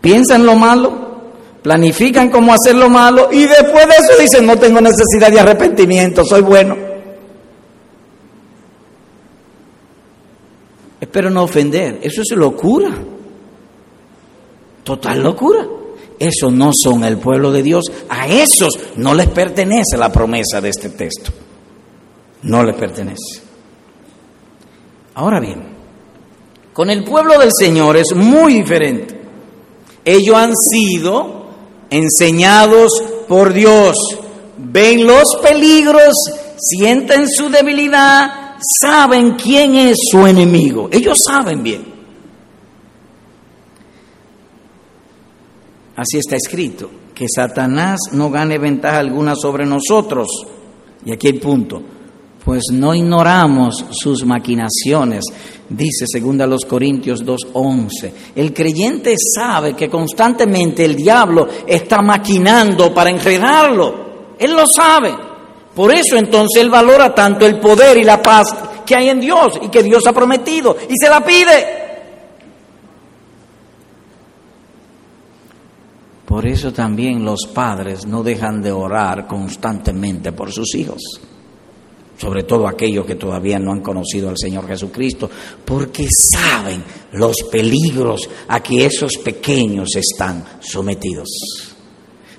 [0.00, 0.92] Piensan lo malo,
[1.62, 6.24] planifican cómo hacer lo malo y después de eso dicen no tengo necesidad de arrepentimiento,
[6.24, 6.76] soy bueno.
[11.00, 12.90] Espero no ofender, eso es locura.
[14.82, 15.66] Total locura.
[16.18, 17.84] Eso no son el pueblo de Dios.
[18.08, 21.32] A esos no les pertenece la promesa de este texto
[22.42, 23.42] no le pertenece.
[25.14, 25.62] Ahora bien,
[26.72, 29.18] con el pueblo del Señor es muy diferente.
[30.04, 31.46] Ellos han sido
[31.90, 32.90] enseñados
[33.26, 33.96] por Dios,
[34.58, 36.14] ven los peligros,
[36.58, 40.88] sienten su debilidad, saben quién es su enemigo.
[40.92, 41.96] Ellos saben bien.
[45.96, 50.28] Así está escrito, que Satanás no gane ventaja alguna sobre nosotros.
[51.06, 51.82] Y aquí el punto,
[52.46, 55.24] pues no ignoramos sus maquinaciones,
[55.68, 58.12] dice segunda a los Corintios 2:11.
[58.36, 64.36] El creyente sabe que constantemente el diablo está maquinando para enredarlo.
[64.38, 65.12] Él lo sabe.
[65.74, 68.54] Por eso entonces él valora tanto el poder y la paz
[68.86, 71.66] que hay en Dios y que Dios ha prometido y se la pide.
[76.24, 81.02] Por eso también los padres no dejan de orar constantemente por sus hijos,
[82.18, 85.30] sobre todo aquellos que todavía no han conocido al Señor Jesucristo,
[85.64, 91.28] porque saben los peligros a que esos pequeños están sometidos.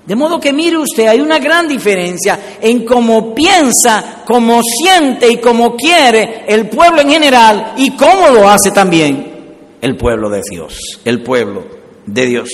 [0.06, 5.38] De modo que mire usted, hay una gran diferencia en cómo piensa, cómo siente y
[5.38, 9.36] cómo quiere el pueblo en general y cómo lo hace también
[9.82, 11.66] el pueblo de Dios, el pueblo
[12.06, 12.50] de Dios.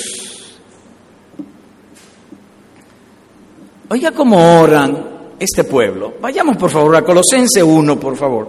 [3.90, 6.14] Oiga cómo oran este pueblo.
[6.22, 8.48] Vayamos por favor a Colosense 1, por favor.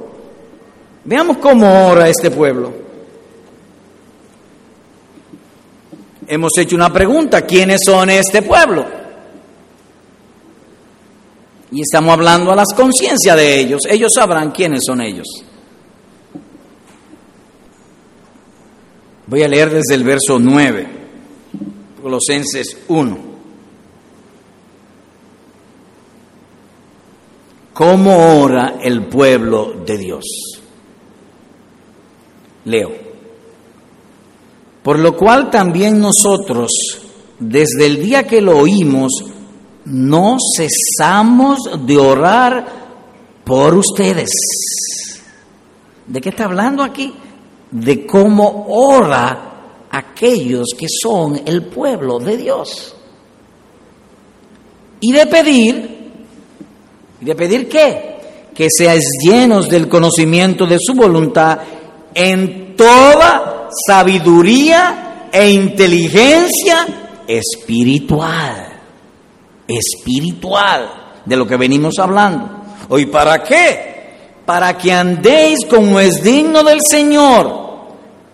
[1.05, 2.73] Veamos cómo ora este pueblo.
[6.27, 8.87] Hemos hecho una pregunta, ¿quiénes son este pueblo?
[11.71, 13.83] Y estamos hablando a las conciencias de ellos.
[13.89, 15.27] Ellos sabrán quiénes son ellos.
[19.27, 20.87] Voy a leer desde el verso 9,
[22.01, 23.34] Colosenses 1.
[27.75, 30.25] ¿Cómo ora el pueblo de Dios?
[32.67, 32.93] Leo.
[34.81, 36.71] Por lo cual también nosotros,
[37.41, 39.13] desde el día que lo oímos,
[39.87, 42.67] no cesamos de orar
[43.45, 44.31] por ustedes.
[46.07, 47.13] ¿De qué está hablando aquí?
[47.73, 52.95] De cómo ora aquellos que son el pueblo de Dios.
[55.01, 55.94] Y de pedir
[57.25, 58.17] de pedir qué?
[58.55, 61.59] Que seáis llenos del conocimiento de su voluntad
[62.15, 66.87] en toda sabiduría e inteligencia
[67.27, 68.73] espiritual.
[69.67, 70.91] Espiritual,
[71.25, 72.51] de lo que venimos hablando.
[72.91, 73.95] ¿Hoy para qué?
[74.45, 77.65] Para que andéis como es digno del Señor,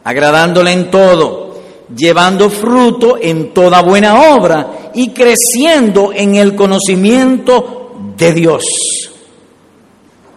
[0.03, 1.61] agradándole en todo,
[1.95, 7.80] llevando fruto en toda buena obra y creciendo en el conocimiento
[8.21, 8.62] de Dios.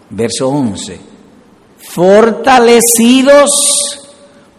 [0.09, 0.99] Verso 11.
[1.89, 3.51] Fortalecidos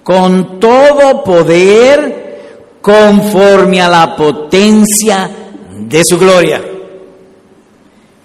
[0.05, 5.31] con todo poder conforme a la potencia
[5.71, 6.63] de su gloria.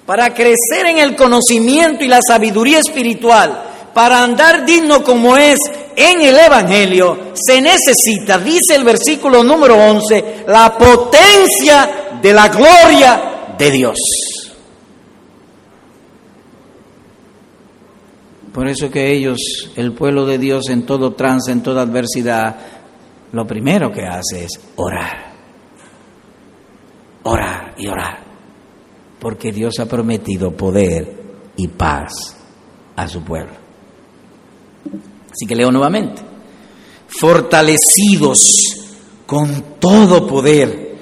[0.05, 5.59] Para crecer en el conocimiento y la sabiduría espiritual, para andar digno como es
[5.95, 13.55] en el Evangelio, se necesita, dice el versículo número 11, la potencia de la gloria
[13.57, 13.97] de Dios.
[18.59, 19.37] Por eso que ellos,
[19.77, 22.57] el pueblo de Dios en todo trance, en toda adversidad,
[23.31, 25.31] lo primero que hace es orar.
[27.23, 28.19] Orar y orar.
[29.17, 31.23] Porque Dios ha prometido poder
[31.55, 32.35] y paz
[32.97, 33.53] a su pueblo.
[35.31, 36.21] Así que leo nuevamente.
[37.07, 38.57] Fortalecidos
[39.25, 40.97] con todo poder,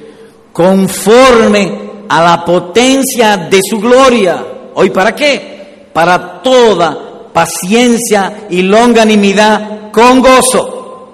[0.54, 4.46] conforme a la potencia de su gloria.
[4.76, 5.90] ¿Hoy para qué?
[5.92, 7.07] Para toda
[7.38, 11.14] paciencia y longanimidad con gozo.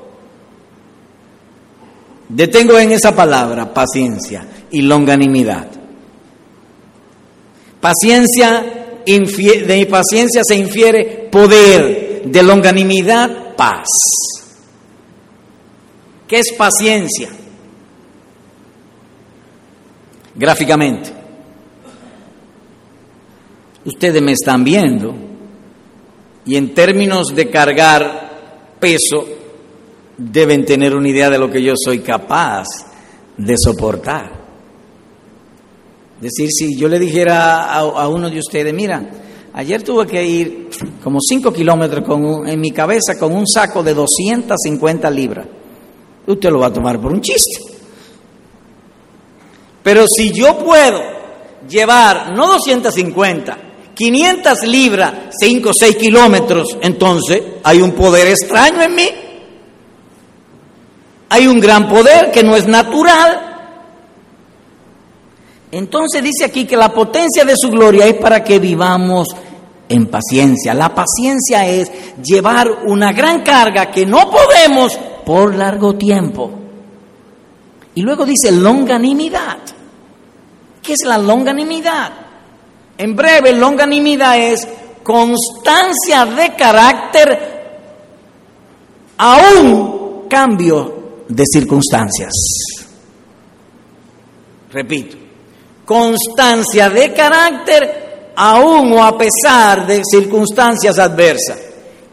[2.29, 5.67] Detengo en esa palabra, paciencia y longanimidad.
[7.81, 13.89] Paciencia, de paciencia se infiere poder, de longanimidad, paz.
[16.25, 17.27] ¿Qué es paciencia?
[20.35, 21.11] Gráficamente.
[23.83, 25.32] Ustedes me están viendo
[26.45, 29.25] y en términos de cargar peso,
[30.17, 32.65] deben tener una idea de lo que yo soy capaz
[33.37, 34.43] de soportar.
[36.17, 39.09] Es decir, si yo le dijera a, uno de ustedes, mira,
[39.53, 40.69] ayer tuve que ir
[41.03, 45.47] como 5 kilómetros con en mi cabeza con un saco de 250 libras,
[46.27, 47.73] usted lo va a tomar por un chiste.
[49.83, 51.01] Pero si yo puedo
[51.67, 58.95] llevar, no 250, 500 libras, 5 o 6 kilómetros, entonces hay un poder extraño en
[58.95, 59.09] mí.
[61.29, 63.53] Hay un gran poder que no es natural.
[65.71, 69.29] Entonces dice aquí que la potencia de su gloria es para que vivamos
[69.89, 70.73] en paciencia.
[70.73, 71.91] La paciencia es
[72.23, 76.51] llevar una gran carga que no podemos por largo tiempo.
[77.95, 79.57] Y luego dice longanimidad.
[80.81, 82.22] ¿Qué es la longanimidad?
[82.97, 84.67] En breve, longanimidad es
[85.03, 87.53] constancia de carácter
[89.17, 92.31] a un cambio de circunstancias.
[94.71, 95.17] Repito,
[95.85, 101.59] constancia de carácter aún o a pesar de circunstancias adversas.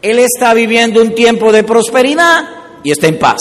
[0.01, 2.43] Él está viviendo un tiempo de prosperidad
[2.83, 3.39] y está en paz.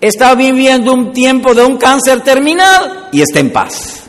[0.00, 4.04] Está viviendo un tiempo de un cáncer terminal y está en paz.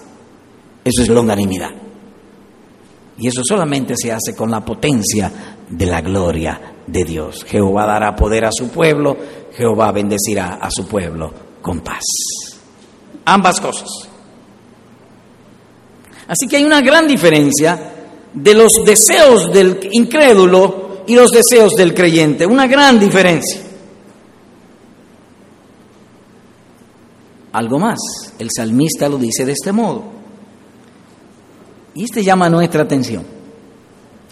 [0.84, 1.83] Eso es longanimidad.
[3.18, 5.32] Y eso solamente se hace con la potencia
[5.70, 7.44] de la gloria de Dios.
[7.46, 9.16] Jehová dará poder a su pueblo,
[9.56, 12.04] Jehová bendecirá a su pueblo con paz.
[13.26, 13.90] Ambas cosas.
[16.28, 17.94] Así que hay una gran diferencia
[18.34, 22.46] de los deseos del incrédulo y los deseos del creyente.
[22.46, 23.62] Una gran diferencia.
[27.52, 28.00] Algo más,
[28.40, 30.23] el salmista lo dice de este modo.
[31.96, 33.24] Y este llama nuestra atención.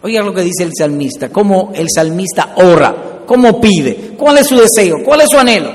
[0.04, 4.56] Oiga lo que dice el salmista, cómo el salmista ora, cómo pide, cuál es su
[4.56, 5.72] deseo, cuál es su anhelo.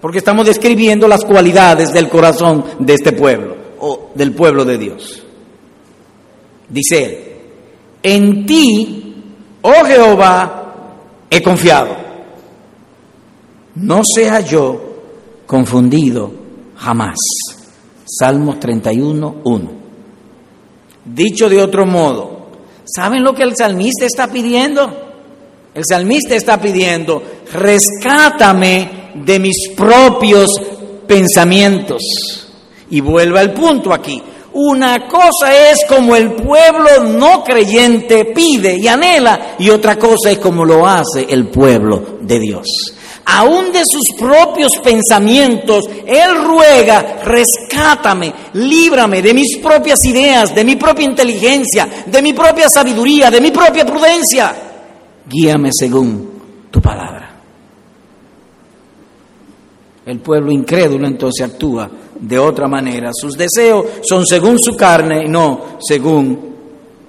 [0.00, 5.22] Porque estamos describiendo las cualidades del corazón de este pueblo o del pueblo de Dios.
[6.68, 7.18] Dice él,
[8.02, 9.14] en ti,
[9.62, 10.74] oh Jehová,
[11.30, 11.96] he confiado.
[13.76, 14.80] No sea yo
[15.46, 16.32] confundido
[16.76, 17.16] jamás.
[18.04, 19.77] Salmos 31, 1.
[21.14, 22.48] Dicho de otro modo,
[22.84, 25.08] ¿saben lo que el salmista está pidiendo?
[25.74, 30.60] El salmista está pidiendo, rescátame de mis propios
[31.06, 32.02] pensamientos.
[32.90, 34.22] Y vuelve al punto aquí.
[34.52, 40.38] Una cosa es como el pueblo no creyente pide y anhela y otra cosa es
[40.38, 42.66] como lo hace el pueblo de Dios
[43.28, 50.76] aún de sus propios pensamientos, Él ruega, rescátame, líbrame de mis propias ideas, de mi
[50.76, 54.54] propia inteligencia, de mi propia sabiduría, de mi propia prudencia.
[55.28, 56.30] Guíame según
[56.70, 57.28] tu palabra.
[60.06, 63.10] El pueblo incrédulo entonces actúa de otra manera.
[63.12, 66.56] Sus deseos son según su carne y no según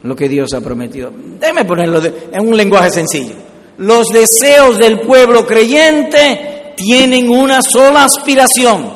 [0.03, 1.09] lo que Dios ha prometido.
[1.39, 3.48] Déjeme ponerlo en un lenguaje sencillo.
[3.79, 8.91] Los deseos del pueblo creyente tienen una sola aspiración,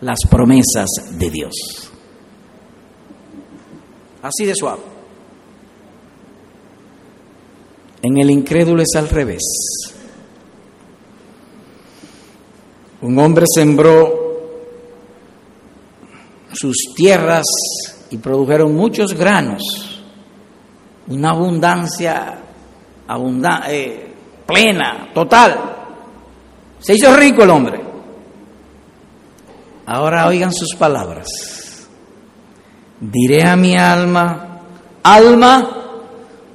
[0.00, 1.52] las promesas de Dios.
[4.20, 4.82] Así de suave.
[8.02, 9.42] En el incrédulo es al revés.
[13.02, 14.40] Un hombre sembró
[16.52, 17.46] sus tierras
[18.10, 20.02] y produjeron muchos granos,
[21.06, 22.40] una abundancia
[23.68, 24.12] eh,
[24.46, 25.58] plena, total.
[26.78, 27.80] Se hizo rico el hombre.
[29.86, 31.26] Ahora oigan sus palabras.
[33.00, 34.60] Diré a mi alma,
[35.02, 35.80] alma,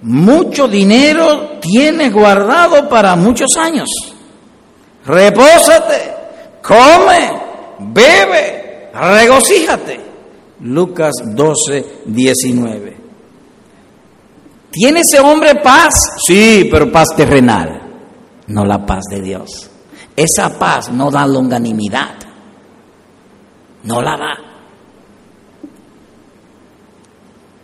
[0.04, 3.90] mucho dinero tienes guardado para muchos años.
[5.06, 6.14] Repósate,
[6.62, 7.32] come,
[7.80, 10.00] bebe, regocíjate.
[10.62, 13.05] Lucas 12, 19.
[14.76, 15.94] ¿Tiene ese hombre paz?
[16.28, 17.82] Sí, pero paz terrenal,
[18.48, 19.70] no la paz de Dios.
[20.14, 22.16] Esa paz no da longanimidad,
[23.84, 24.34] no la da.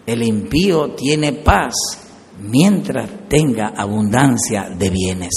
[0.06, 1.74] El impío tiene paz
[2.40, 5.34] mientras tenga abundancia de bienes.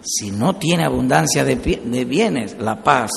[0.00, 1.56] Si no tiene abundancia de,
[2.04, 3.10] bienes, la paz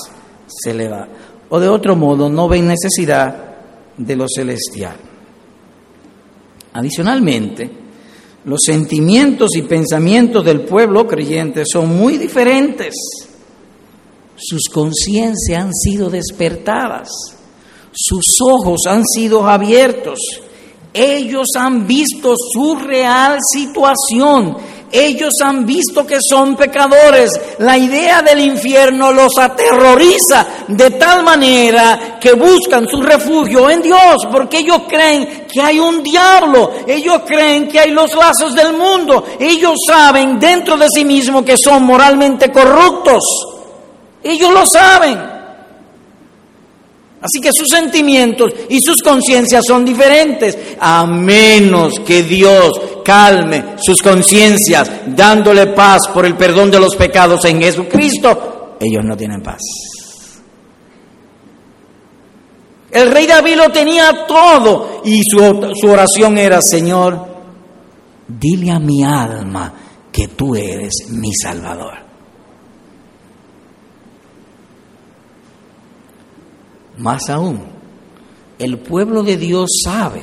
[0.48, 1.08] se le va.
[1.50, 3.56] O de otro modo, no ve necesidad
[3.98, 5.13] de lo celestial.
[6.74, 7.70] Adicionalmente,
[8.46, 12.94] los sentimientos y pensamientos del pueblo creyente son muy diferentes.
[14.36, 17.10] Sus conciencias han sido despertadas,
[17.92, 20.20] sus ojos han sido abiertos,
[20.94, 24.58] ellos han visto su real situación
[24.94, 27.32] ellos han visto que son pecadores.
[27.58, 34.28] La idea del infierno los aterroriza de tal manera que buscan su refugio en Dios,
[34.32, 39.26] porque ellos creen que hay un diablo, ellos creen que hay los lazos del mundo,
[39.40, 43.24] ellos saben dentro de sí mismos que son moralmente corruptos.
[44.24, 45.33] Ellos lo saben.
[47.24, 54.02] Así que sus sentimientos y sus conciencias son diferentes, a menos que Dios calme sus
[54.02, 59.62] conciencias dándole paz por el perdón de los pecados en Jesucristo, ellos no tienen paz.
[62.92, 65.40] El rey David lo tenía todo y su,
[65.82, 67.26] su oración era, Señor,
[68.28, 69.74] dile a mi alma
[70.12, 72.03] que tú eres mi Salvador.
[76.98, 77.62] Más aún,
[78.60, 80.22] el pueblo de Dios sabe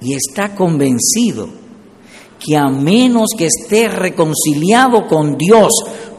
[0.00, 1.48] y está convencido
[2.38, 5.68] que a menos que esté reconciliado con Dios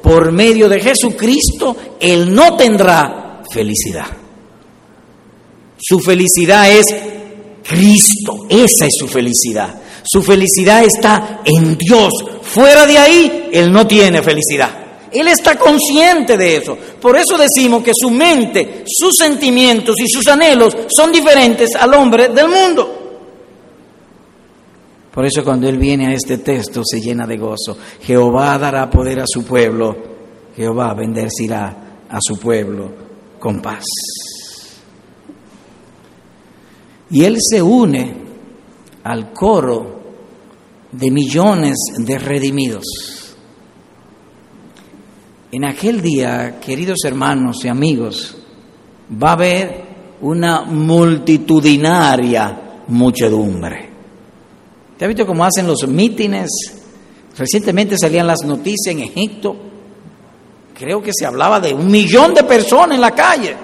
[0.03, 4.07] por medio de Jesucristo, él no tendrá felicidad.
[5.77, 6.85] Su felicidad es
[7.63, 9.81] Cristo, esa es su felicidad.
[10.03, 12.11] Su felicidad está en Dios.
[12.41, 14.80] Fuera de ahí, él no tiene felicidad.
[15.11, 16.77] Él está consciente de eso.
[16.99, 22.29] Por eso decimos que su mente, sus sentimientos y sus anhelos son diferentes al hombre
[22.29, 22.97] del mundo.
[25.13, 27.77] Por eso cuando Él viene a este texto se llena de gozo.
[28.01, 29.95] Jehová dará poder a su pueblo.
[30.55, 32.89] Jehová bendecirá a su pueblo
[33.37, 33.83] con paz.
[37.09, 38.15] Y Él se une
[39.03, 39.99] al coro
[40.93, 43.20] de millones de redimidos.
[45.51, 48.37] En aquel día, queridos hermanos y amigos,
[49.21, 49.83] va a haber
[50.21, 53.89] una multitudinaria muchedumbre.
[54.97, 56.47] ¿Te has visto cómo hacen los mítines?
[57.37, 59.57] Recientemente salían las noticias en Egipto.
[60.73, 63.57] Creo que se hablaba de un millón de personas en la calle.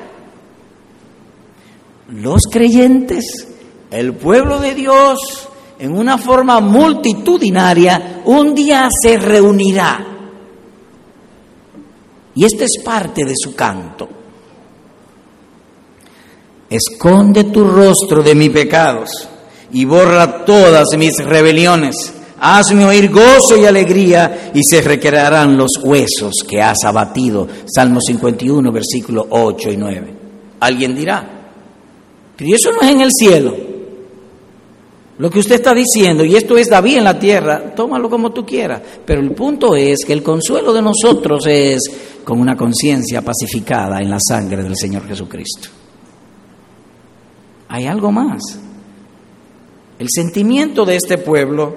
[2.09, 3.47] Los creyentes,
[3.91, 5.47] el pueblo de Dios,
[5.79, 10.16] en una forma multitudinaria, un día se reunirá.
[12.37, 14.07] Y este es parte de su canto.
[16.69, 19.27] Esconde tu rostro de mis pecados
[19.71, 22.13] y borra todas mis rebeliones.
[22.39, 27.47] Hazme oír gozo y alegría y se recrearán los huesos que has abatido.
[27.65, 30.13] Salmo 51, versículos 8 y 9.
[30.59, 31.27] Alguien dirá,
[32.35, 33.66] pero eso no es en el cielo.
[35.19, 38.45] Lo que usted está diciendo, y esto es David en la tierra, tómalo como tú
[38.45, 38.81] quieras.
[39.03, 41.81] Pero el punto es que el consuelo de nosotros es
[42.23, 45.69] con una conciencia pacificada en la sangre del Señor Jesucristo.
[47.69, 48.41] Hay algo más.
[49.97, 51.75] El sentimiento de este pueblo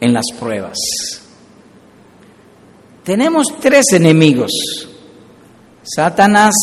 [0.00, 0.78] en las pruebas.
[3.02, 4.52] Tenemos tres enemigos.
[5.82, 6.54] Satanás,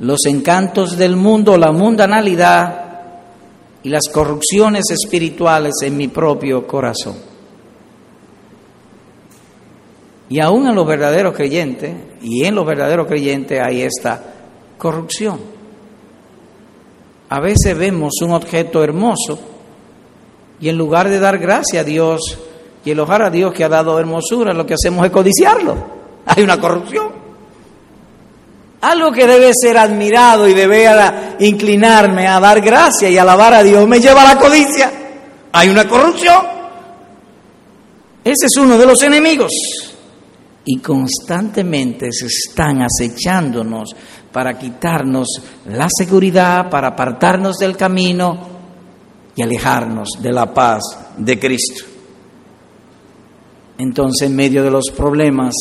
[0.00, 2.83] los encantos del mundo, la mundanalidad
[3.84, 7.14] y las corrupciones espirituales en mi propio corazón.
[10.30, 14.22] Y aún en los verdaderos creyentes, y en los verdaderos creyentes hay esta
[14.78, 15.38] corrupción.
[17.28, 19.38] A veces vemos un objeto hermoso
[20.60, 22.38] y en lugar de dar gracia a Dios
[22.84, 25.76] y elojar a Dios que ha dado hermosura, lo que hacemos es codiciarlo.
[26.26, 27.23] Hay una corrupción.
[28.84, 30.86] Algo que debe ser admirado y debe
[31.38, 34.92] inclinarme a dar gracia y alabar a Dios me lleva a la codicia.
[35.52, 36.44] Hay una corrupción.
[38.22, 39.52] Ese es uno de los enemigos.
[40.66, 43.88] Y constantemente se están acechándonos
[44.30, 45.28] para quitarnos
[45.64, 48.38] la seguridad, para apartarnos del camino
[49.34, 50.82] y alejarnos de la paz
[51.16, 51.86] de Cristo.
[53.78, 55.54] Entonces, en medio de los problemas,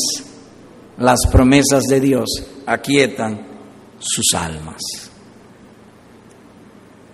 [0.98, 2.30] las promesas de Dios
[2.66, 3.48] aquietan
[4.00, 4.82] sus almas.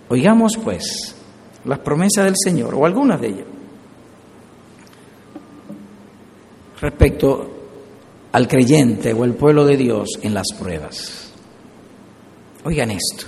[0.08, 1.14] Oigamos pues
[1.64, 3.46] las promesas del Señor, o algunas de ellas,
[6.80, 7.50] respecto
[8.32, 11.30] al creyente o el pueblo de Dios en las pruebas.
[12.64, 13.26] Oigan esto,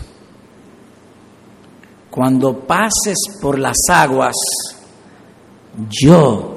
[2.11, 4.34] cuando pases por las aguas,
[5.88, 6.57] yo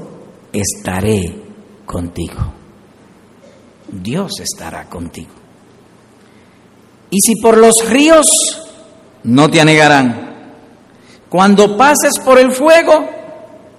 [0.52, 1.44] estaré
[1.86, 2.55] contigo.
[3.88, 5.34] Dios estará contigo.
[7.10, 8.26] Y si por los ríos,
[9.24, 10.26] no te anegarán.
[11.30, 13.10] Cuando pases por el fuego,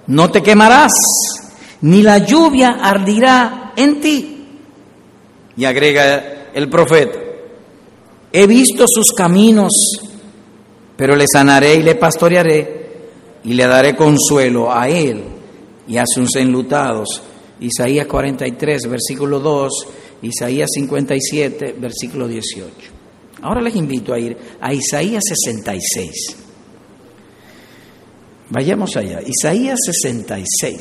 [0.08, 0.92] no te quemarás,
[1.82, 4.48] ni la lluvia ardirá en ti.
[5.56, 7.18] Y agrega el profeta,
[8.32, 9.72] he visto sus caminos,
[10.96, 12.76] pero le sanaré y le pastorearé
[13.44, 15.22] y le daré consuelo a él
[15.86, 17.22] y a sus enlutados
[17.60, 19.72] Isaías 43, versículo 2,
[20.22, 22.72] Isaías 57, versículo 18.
[23.42, 26.36] Ahora les invito a ir a Isaías 66.
[28.50, 29.20] Vayamos allá.
[29.22, 30.80] Isaías 66,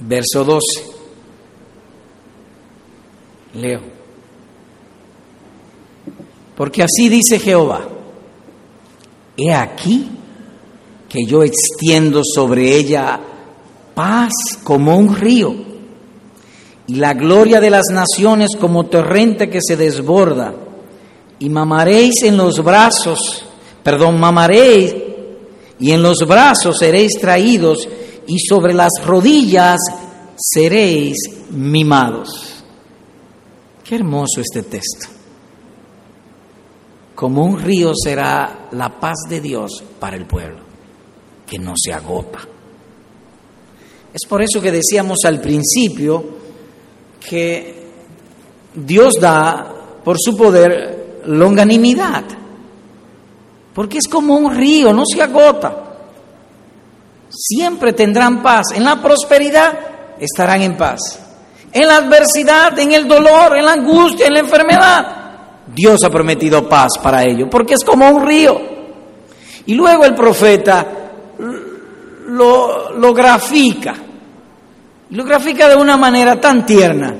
[0.00, 0.60] verso 12.
[3.54, 3.80] Leo.
[6.56, 7.88] Porque así dice Jehová,
[9.36, 10.10] he aquí
[11.08, 13.20] que yo extiendo sobre ella
[13.94, 14.32] paz
[14.62, 15.54] como un río
[16.86, 20.54] y la gloria de las naciones como torrente que se desborda.
[21.38, 23.44] Y mamaréis en los brazos,
[23.82, 24.94] perdón, mamaréis
[25.78, 27.88] y en los brazos seréis traídos
[28.26, 29.78] y sobre las rodillas
[30.36, 31.16] seréis
[31.50, 32.62] mimados.
[33.82, 35.08] Qué hermoso este texto.
[37.14, 40.58] como un río será la paz de Dios para el pueblo,
[41.46, 42.40] que no se agota.
[44.14, 46.24] Es por eso que decíamos al principio
[47.28, 47.82] que
[48.72, 52.22] Dios da por su poder longanimidad,
[53.74, 55.80] porque es como un río, no se agota.
[57.28, 58.66] Siempre tendrán paz.
[58.76, 59.76] En la prosperidad
[60.20, 61.00] estarán en paz.
[61.72, 65.24] En la adversidad, en el dolor, en la angustia, en la enfermedad
[65.74, 68.60] Dios ha prometido paz para ellos, porque es como un río.
[69.66, 70.86] Y luego el profeta
[72.26, 73.94] lo, lo grafica,
[75.10, 77.14] lo grafica de una manera tan tierna,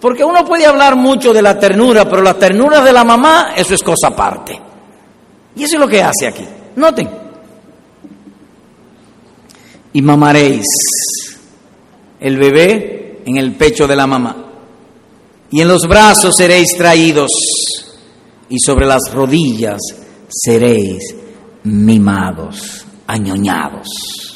[0.00, 3.74] porque uno puede hablar mucho de la ternura, pero la ternura de la mamá, eso
[3.74, 4.58] es cosa aparte.
[5.56, 6.44] Y eso es lo que hace aquí.
[6.76, 7.08] Noten.
[9.92, 10.64] Y mamaréis
[12.20, 14.36] el bebé en el pecho de la mamá,
[15.50, 17.30] y en los brazos seréis traídos
[18.48, 19.78] y sobre las rodillas
[20.28, 21.14] seréis
[21.64, 24.29] mimados, añoñados.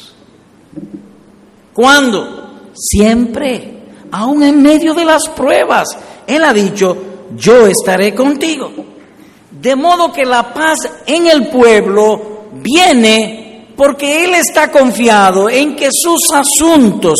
[1.75, 2.71] ¿Cuándo?
[2.73, 5.89] Siempre, aún en medio de las pruebas.
[6.25, 6.95] Él ha dicho,
[7.35, 8.71] yo estaré contigo.
[9.51, 15.89] De modo que la paz en el pueblo viene porque Él está confiado en que
[15.91, 17.19] sus asuntos,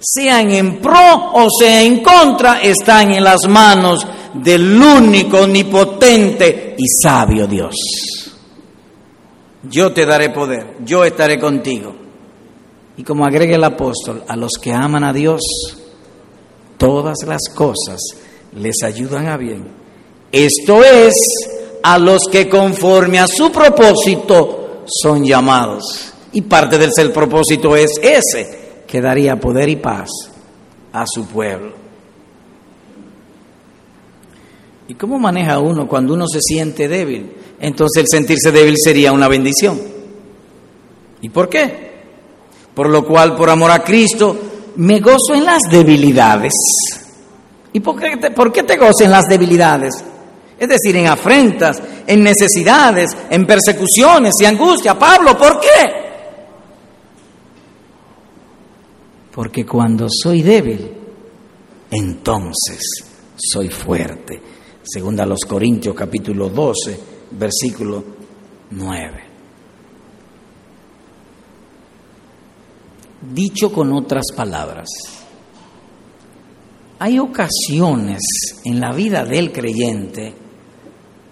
[0.00, 6.84] sean en pro o sea en contra, están en las manos del único, omnipotente y
[7.02, 7.74] sabio Dios.
[9.64, 12.07] Yo te daré poder, yo estaré contigo.
[12.98, 15.40] Y como agrega el apóstol, a los que aman a Dios,
[16.76, 18.00] todas las cosas
[18.56, 19.68] les ayudan a bien.
[20.32, 21.14] Esto es,
[21.84, 26.12] a los que conforme a su propósito son llamados.
[26.32, 30.10] Y parte del ser propósito es ese, que daría poder y paz
[30.92, 31.72] a su pueblo.
[34.88, 37.30] ¿Y cómo maneja uno cuando uno se siente débil?
[37.60, 39.80] Entonces el sentirse débil sería una bendición.
[41.20, 41.87] ¿Y por qué?
[42.78, 44.38] Por lo cual, por amor a Cristo,
[44.76, 46.52] me gozo en las debilidades.
[47.72, 49.94] ¿Y por qué te, por gozo en las debilidades?
[50.56, 54.96] Es decir, en afrentas, en necesidades, en persecuciones y angustia.
[54.96, 55.90] Pablo, ¿por qué?
[59.32, 60.88] Porque cuando soy débil,
[61.90, 62.78] entonces
[63.34, 64.40] soy fuerte.
[64.84, 67.00] Segunda a los Corintios capítulo 12,
[67.32, 68.04] versículo
[68.70, 69.27] 9.
[73.20, 74.88] Dicho con otras palabras,
[77.00, 78.20] hay ocasiones
[78.64, 80.34] en la vida del creyente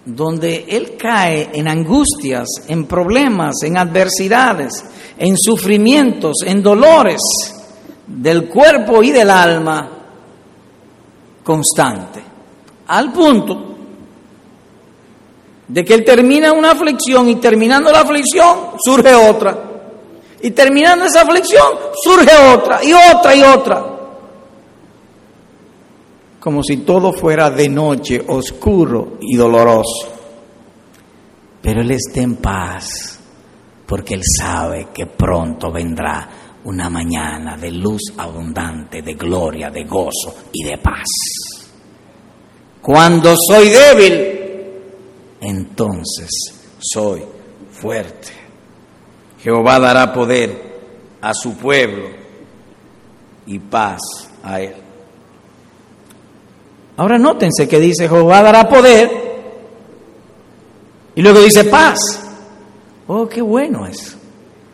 [0.05, 4.85] donde él cae en angustias, en problemas, en adversidades,
[5.17, 7.21] en sufrimientos, en dolores
[8.07, 9.89] del cuerpo y del alma
[11.43, 12.21] constante
[12.87, 13.75] al punto
[15.67, 19.66] de que él termina una aflicción y terminando la aflicción surge otra.
[20.41, 21.67] Y terminando esa aflicción
[22.03, 23.85] surge otra y otra y otra.
[26.39, 30.13] Como si todo fuera de noche, oscuro y doloroso.
[31.61, 33.19] Pero él está en paz
[33.85, 36.29] porque él sabe que pronto vendrá
[36.65, 41.07] una mañana de luz abundante, de gloria, de gozo y de paz.
[42.81, 44.37] Cuando soy débil,
[45.41, 46.29] entonces
[46.79, 47.23] soy
[47.71, 48.36] fuerte.
[49.39, 50.79] Jehová dará poder
[51.21, 52.09] a su pueblo
[53.45, 53.99] y paz
[54.43, 54.75] a él.
[56.97, 59.27] Ahora nótense que dice Jehová dará poder
[61.15, 61.99] y luego dice paz.
[63.07, 64.17] Oh, qué bueno es.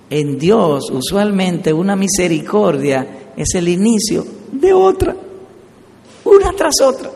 [0.09, 5.15] En Dios usualmente una misericordia es el inicio de otra,
[6.25, 7.09] una tras otra.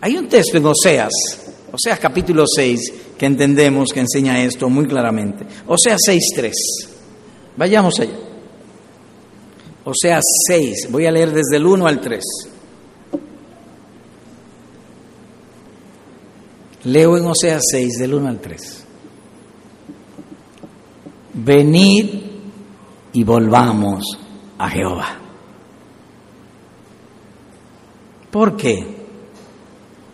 [0.00, 1.12] Hay un texto en Oseas,
[1.72, 5.46] Oseas capítulo 6, que entendemos que enseña esto muy claramente.
[5.66, 6.52] Oseas 6.3.
[7.56, 8.18] Vayamos allá.
[9.84, 12.24] Oseas 6, voy a leer desde el 1 al 3.
[16.84, 18.84] Leo en Oseas 6, del 1 al 3.
[21.34, 22.06] Venid
[23.12, 24.04] y volvamos
[24.58, 25.18] a Jehová.
[28.30, 28.99] ¿Por qué?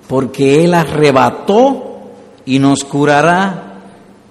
[0.09, 1.87] Porque Él arrebató
[2.45, 3.81] y nos curará,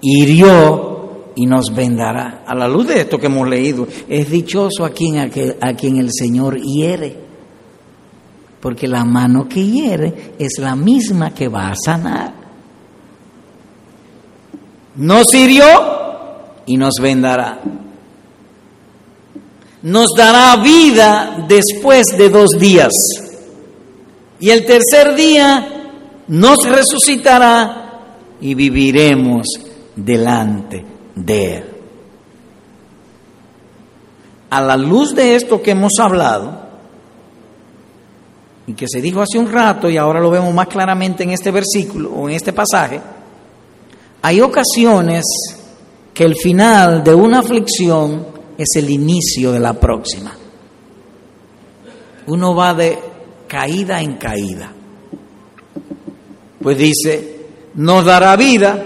[0.00, 2.44] hirió y nos vendará.
[2.46, 6.10] A la luz de esto que hemos leído, es dichoso a quien, a quien el
[6.12, 7.16] Señor hiere,
[8.60, 12.32] porque la mano que hiere es la misma que va a sanar.
[14.96, 15.64] Nos hirió
[16.64, 17.60] y nos vendará.
[19.82, 22.92] Nos dará vida después de dos días
[24.38, 25.68] y el tercer día
[26.28, 28.00] nos resucitará
[28.40, 29.46] y viviremos
[29.94, 30.84] delante
[31.14, 31.64] de Él.
[34.50, 36.66] A la luz de esto que hemos hablado,
[38.66, 41.50] y que se dijo hace un rato y ahora lo vemos más claramente en este
[41.50, 43.00] versículo o en este pasaje,
[44.22, 45.24] hay ocasiones
[46.12, 48.26] que el final de una aflicción
[48.58, 50.32] es el inicio de la próxima.
[52.26, 52.98] Uno va de
[53.46, 54.72] caída en caída.
[56.62, 57.36] Pues dice,
[57.74, 58.82] nos dará vida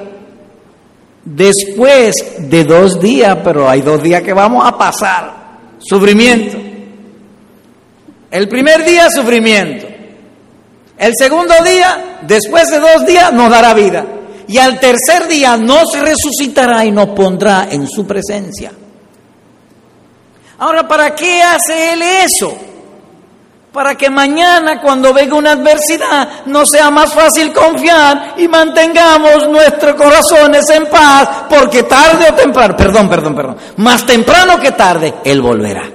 [1.25, 5.33] después de dos días, pero hay dos días que vamos a pasar,
[5.79, 6.59] sufrimiento.
[8.31, 9.87] El primer día, sufrimiento.
[10.97, 14.05] El segundo día, después de dos días, nos dará vida.
[14.47, 18.73] Y al tercer día nos resucitará y nos pondrá en su presencia.
[20.59, 22.70] Ahora, ¿para qué hace Él eso?
[23.73, 29.95] Para que mañana cuando venga una adversidad no sea más fácil confiar y mantengamos nuestros
[29.95, 35.41] corazones en paz, porque tarde o temprano, perdón, perdón, perdón, más temprano que tarde, Él
[35.41, 35.89] volverá.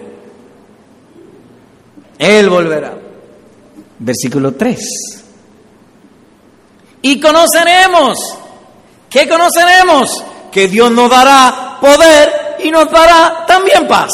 [2.17, 2.93] Él volverá.
[3.99, 4.79] Versículo 3.
[7.01, 8.17] Y conoceremos.
[9.09, 10.23] ¿Qué conoceremos?
[10.49, 14.09] Que Dios nos dará poder y nos dará también paz.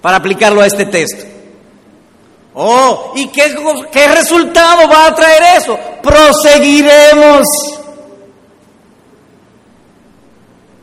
[0.00, 1.29] Para aplicarlo a este texto.
[2.54, 3.54] Oh, ¿y qué,
[3.92, 5.78] qué resultado va a traer eso?
[6.02, 7.46] Proseguiremos.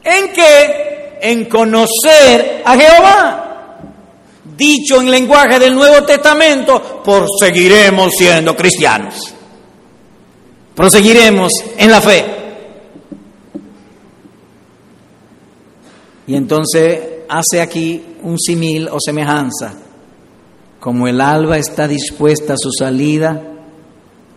[0.03, 1.17] ¿En qué?
[1.21, 3.47] En conocer a Jehová
[4.57, 9.33] dicho en lenguaje del Nuevo Testamento, proseguiremos siendo cristianos.
[10.75, 12.25] Proseguiremos en la fe.
[16.25, 16.99] Y entonces
[17.29, 19.73] hace aquí un simil o semejanza.
[20.79, 23.41] Como el alba está dispuesta a su salida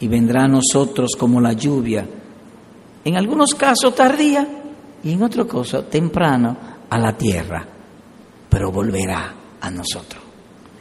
[0.00, 2.06] y vendrá a nosotros como la lluvia.
[3.04, 4.46] En algunos casos tardía
[5.02, 6.56] y en otros casos temprano
[6.88, 7.66] a la tierra,
[8.48, 10.22] pero volverá a nosotros.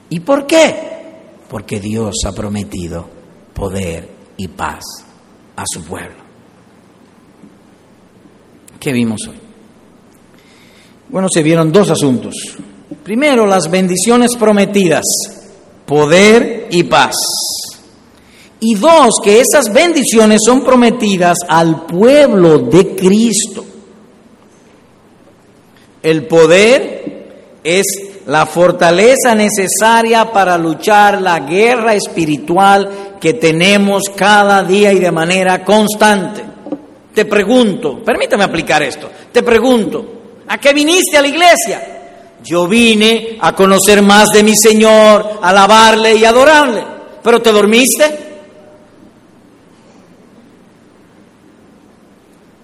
[0.10, 0.98] ¿Y por qué?
[1.50, 3.08] Porque Dios ha prometido
[3.54, 4.84] poder y paz
[5.56, 6.30] a su pueblo.
[8.80, 9.36] ¿Qué vimos hoy?
[11.10, 12.36] Bueno, se vieron dos asuntos.
[13.04, 15.04] Primero, las bendiciones prometidas,
[15.90, 17.16] poder y paz.
[18.60, 23.66] Y dos, que esas bendiciones son prometidas al pueblo de Cristo.
[26.04, 27.86] El poder es
[28.28, 35.66] la fortaleza necesaria para luchar la guerra espiritual que tenemos cada día y de manera
[35.66, 36.44] constante.
[37.16, 40.06] Te pregunto, permítame aplicar esto, te pregunto,
[40.48, 41.99] ¿a qué viniste a la iglesia?
[42.44, 46.84] Yo vine a conocer más de mi Señor, a alabarle y adorarle,
[47.22, 48.30] pero ¿te dormiste?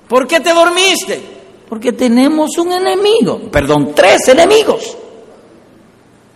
[0.07, 1.21] ¿Por qué te dormiste?
[1.67, 4.97] Porque tenemos un enemigo, perdón, tres enemigos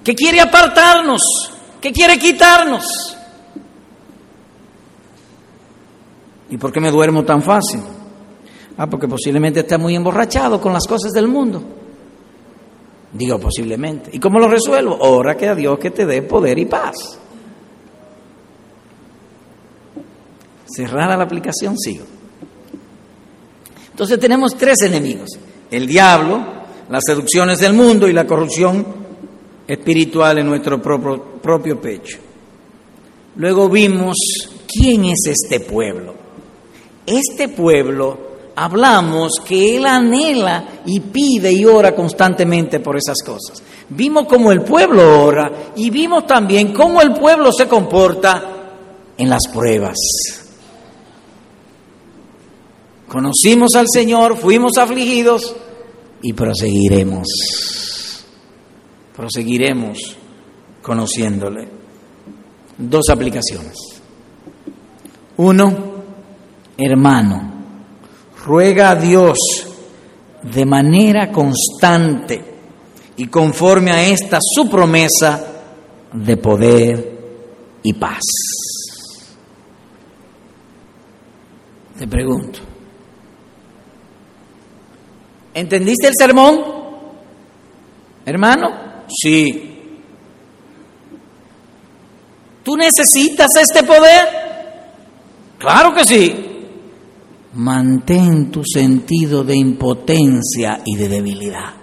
[0.03, 1.21] que quiere apartarnos,
[1.79, 3.15] que quiere quitarnos.
[6.49, 7.81] ¿Y por qué me duermo tan fácil?
[8.77, 11.78] Ah, porque posiblemente está muy emborrachado con las cosas del mundo.
[13.13, 14.09] Digo posiblemente.
[14.13, 14.97] ¿Y cómo lo resuelvo?
[14.99, 17.19] Ora que a Dios que te dé poder y paz.
[20.65, 22.05] Cerrada la aplicación, sigo.
[23.91, 25.29] Entonces tenemos tres enemigos.
[25.71, 26.45] El diablo,
[26.89, 28.85] las seducciones del mundo y la corrupción
[29.67, 32.17] espiritual en nuestro propio, propio pecho.
[33.35, 34.17] Luego vimos
[34.67, 36.13] quién es este pueblo.
[37.05, 38.28] Este pueblo,
[38.63, 43.61] hablamos que él anhela y pide y ora constantemente por esas cosas.
[43.89, 48.43] Vimos cómo el pueblo ora y vimos también cómo el pueblo se comporta
[49.17, 49.97] en las pruebas.
[53.07, 55.55] Conocimos al Señor, fuimos afligidos
[56.21, 57.27] y proseguiremos
[59.19, 60.15] proseguiremos
[60.81, 61.67] conociéndole.
[62.77, 63.75] Dos aplicaciones.
[65.35, 65.73] Uno,
[66.77, 67.48] hermano,
[68.49, 69.37] ruega a Dios
[70.41, 72.43] de manera constante
[73.15, 75.45] y conforme a esta su promesa
[76.11, 77.19] de poder
[77.83, 78.23] y paz.
[81.95, 82.59] Te pregunto,
[85.53, 86.59] ¿entendiste el sermón,
[88.25, 89.03] hermano?
[89.07, 89.91] Sí.
[92.63, 94.27] ¿Tú necesitas este poder?
[95.59, 96.48] Claro que sí.
[97.53, 101.73] Mantén tu sentido de impotencia y de debilidad.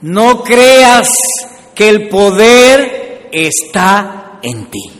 [0.00, 1.08] No creas
[1.74, 4.90] que el poder está en ti.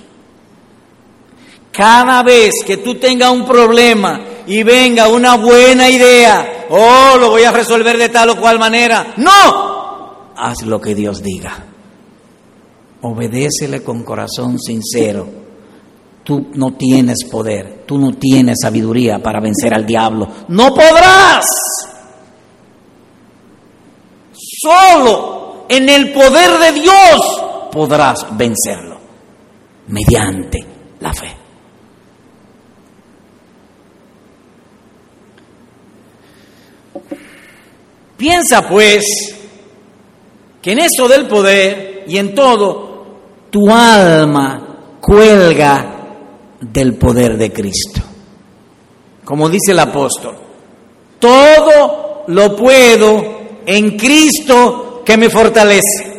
[1.73, 7.45] Cada vez que tú tengas un problema y venga una buena idea, oh, lo voy
[7.45, 9.15] a resolver de tal o cual manera.
[9.17, 11.65] No, haz lo que Dios diga.
[13.03, 15.38] Obedécele con corazón sincero.
[16.29, 20.29] Tú no tienes poder, tú no tienes sabiduría para vencer al diablo.
[20.49, 21.47] No podrás.
[24.61, 28.99] Solo en el poder de Dios podrás vencerlo,
[29.87, 30.67] mediante
[31.01, 31.35] la fe.
[38.19, 39.03] Piensa pues
[40.61, 43.07] que en eso del poder y en todo,
[43.49, 45.95] tu alma cuelga
[46.61, 48.01] del poder de Cristo.
[49.25, 50.37] Como dice el apóstol,
[51.19, 56.19] todo lo puedo en Cristo que me fortalece.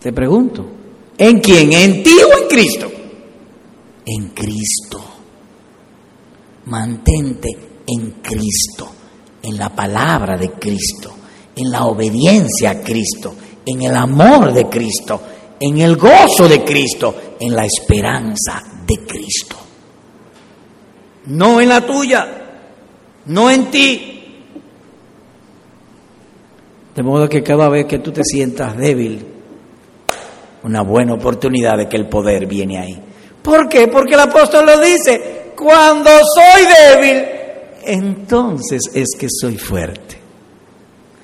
[0.00, 0.66] Te pregunto,
[1.16, 1.72] ¿en quién?
[1.72, 2.90] ¿En ti o en Cristo?
[4.04, 5.02] En Cristo.
[6.66, 7.48] Mantente
[7.86, 8.90] en Cristo,
[9.42, 11.14] en la palabra de Cristo,
[11.56, 13.34] en la obediencia a Cristo,
[13.66, 15.20] en el amor de Cristo,
[15.60, 19.56] en el gozo de Cristo, en la esperanza de Cristo.
[21.26, 22.26] No en la tuya,
[23.26, 24.10] no en ti.
[26.94, 29.24] De modo que cada vez que tú te sientas débil,
[30.62, 33.02] una buena oportunidad de que el poder viene ahí.
[33.42, 33.88] ¿Por qué?
[33.88, 37.24] Porque el apóstol lo dice, cuando soy débil,
[37.84, 40.23] entonces es que soy fuerte.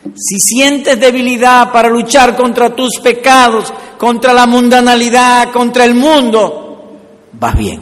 [0.03, 6.99] Si sientes debilidad para luchar contra tus pecados, contra la mundanalidad, contra el mundo,
[7.33, 7.81] vas bien.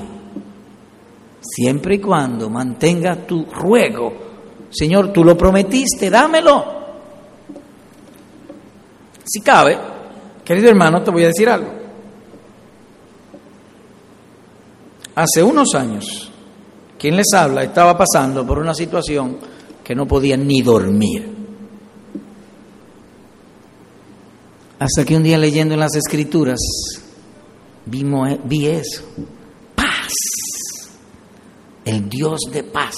[1.40, 4.12] Siempre y cuando mantengas tu ruego,
[4.70, 6.78] Señor, tú lo prometiste, dámelo.
[9.24, 9.78] Si cabe,
[10.44, 11.72] querido hermano, te voy a decir algo.
[15.14, 16.30] Hace unos años,
[16.98, 19.38] quien les habla estaba pasando por una situación
[19.84, 21.37] que no podía ni dormir.
[24.78, 26.58] Hasta que un día leyendo en las escrituras
[27.86, 29.02] vimos, vi eso.
[29.74, 30.12] Paz.
[31.84, 32.94] El Dios de paz.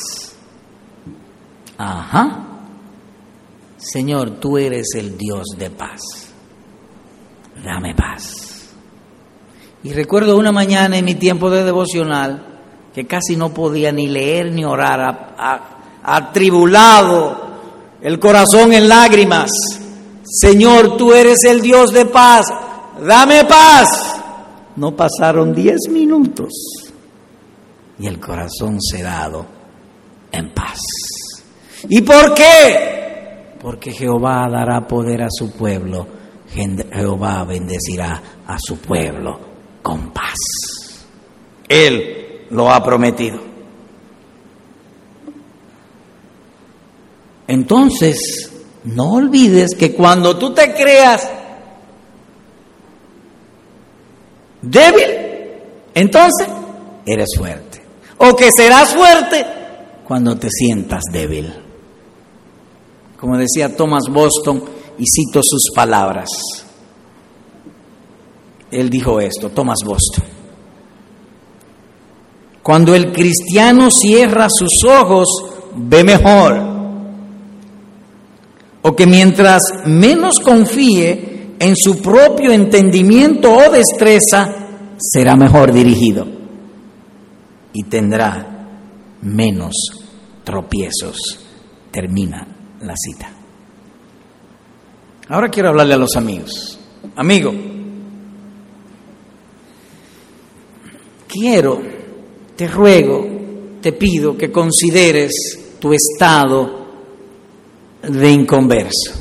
[1.79, 2.47] Ajá.
[3.79, 6.01] Señor, tú eres el Dios de paz.
[7.65, 8.69] Dame paz.
[9.83, 12.47] Y recuerdo una mañana en mi tiempo de devocional
[12.95, 15.35] que casi no podía ni leer ni orar,
[16.03, 17.49] atribulado,
[18.03, 19.51] el corazón en lágrimas.
[20.31, 22.47] Señor, tú eres el Dios de paz,
[23.05, 24.17] dame paz.
[24.77, 26.53] No pasaron diez minutos
[27.99, 29.45] y el corazón sedado
[30.31, 30.79] en paz.
[31.89, 33.57] ¿Y por qué?
[33.61, 36.07] Porque Jehová dará poder a su pueblo,
[36.49, 39.39] Jehová bendecirá a su pueblo
[39.83, 40.37] con paz.
[41.69, 43.39] Él lo ha prometido.
[47.47, 48.50] Entonces,
[48.85, 51.29] no olvides que cuando tú te creas
[54.63, 55.11] débil,
[55.95, 56.49] entonces
[57.07, 57.83] eres fuerte.
[58.19, 59.47] O que serás fuerte
[60.07, 61.53] cuando te sientas débil.
[63.19, 64.63] Como decía Thomas Boston,
[65.01, 66.29] y cito sus palabras.
[68.71, 70.25] Él dijo esto, Thomas Boston.
[72.63, 75.27] Cuando el cristiano cierra sus ojos,
[75.75, 76.70] ve mejor.
[78.83, 84.55] O que mientras menos confíe en su propio entendimiento o destreza,
[84.99, 86.27] será mejor dirigido
[87.73, 88.69] y tendrá
[89.23, 89.75] menos
[90.45, 91.47] tropiezos.
[91.91, 92.47] Termina
[92.81, 93.31] la cita.
[95.29, 96.79] Ahora quiero hablarle a los amigos.
[97.17, 97.53] Amigo,
[101.29, 102.01] quiero
[102.61, 103.27] te ruego,
[103.81, 105.33] te pido que consideres
[105.81, 106.80] tu estado
[108.03, 109.21] de inconverso.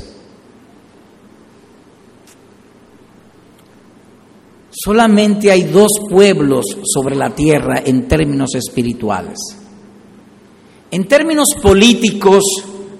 [4.72, 9.38] Solamente hay dos pueblos sobre la tierra en términos espirituales.
[10.90, 12.42] En términos políticos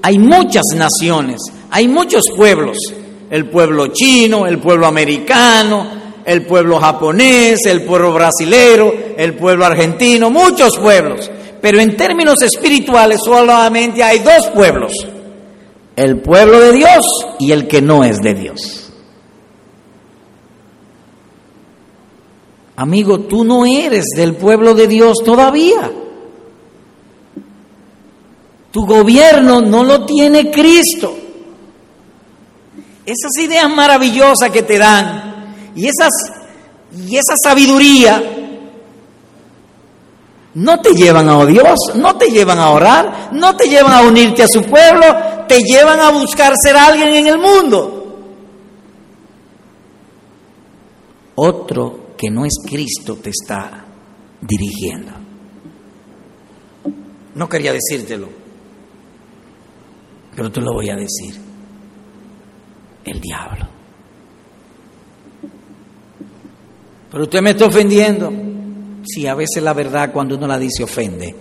[0.02, 2.76] hay muchas naciones, hay muchos pueblos.
[3.30, 5.86] El pueblo chino, el pueblo americano,
[6.24, 11.30] el pueblo japonés, el pueblo brasilero, el pueblo argentino, muchos pueblos.
[11.60, 14.92] Pero en términos espirituales solamente hay dos pueblos,
[15.96, 17.04] el pueblo de Dios
[17.38, 18.92] y el que no es de Dios.
[22.76, 25.92] Amigo, tú no eres del pueblo de Dios todavía.
[28.70, 31.14] Tu gobierno no lo tiene Cristo.
[33.04, 36.10] Esas ideas maravillosas que te dan y esas
[37.06, 38.39] y esa sabiduría
[40.54, 44.42] no te llevan a Dios, no te llevan a orar, no te llevan a unirte
[44.42, 45.06] a su pueblo,
[45.46, 47.96] te llevan a buscar ser alguien en el mundo.
[51.36, 53.84] Otro que no es Cristo te está
[54.40, 55.12] dirigiendo.
[57.34, 58.28] No quería decírtelo,
[60.34, 61.40] pero te lo voy a decir.
[63.04, 63.66] El diablo.
[67.10, 68.30] Pero usted me está ofendiendo.
[69.04, 71.34] Sí, a veces la verdad cuando uno la dice ofende.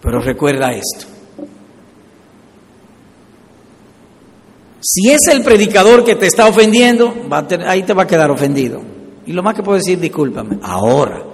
[0.00, 1.06] Pero recuerda esto.
[4.80, 7.12] Si es el predicador que te está ofendiendo,
[7.66, 8.80] ahí te va a quedar ofendido.
[9.26, 10.58] Y lo más que puedo decir, discúlpame.
[10.62, 11.24] Ahora,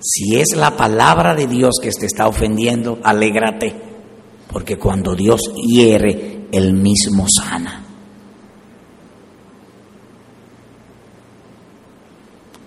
[0.00, 3.74] si es la palabra de Dios que te está ofendiendo, alégrate.
[4.50, 7.84] Porque cuando Dios hiere, Él mismo sana.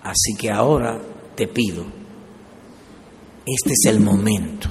[0.06, 1.00] Así que ahora
[1.34, 1.84] te pido,
[3.44, 4.68] este es el momento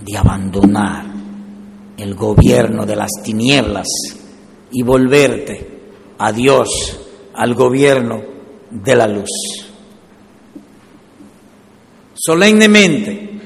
[0.00, 1.06] de abandonar
[1.96, 3.88] el gobierno de las tinieblas
[4.70, 5.80] y volverte
[6.18, 6.68] a Dios,
[7.34, 8.22] al gobierno
[8.70, 9.30] de la luz.
[12.14, 13.40] Solemnemente,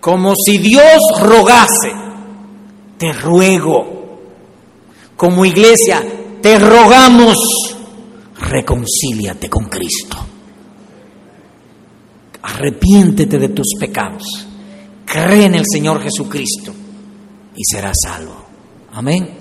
[0.00, 1.92] como si Dios rogase,
[2.96, 4.18] te ruego,
[5.14, 6.02] como iglesia,
[6.40, 7.68] te rogamos
[8.40, 10.16] reconcíliate con Cristo.
[12.42, 14.46] Arrepiéntete de tus pecados.
[15.04, 16.72] Cree en el Señor Jesucristo
[17.56, 18.44] y serás salvo.
[18.92, 19.37] Amén.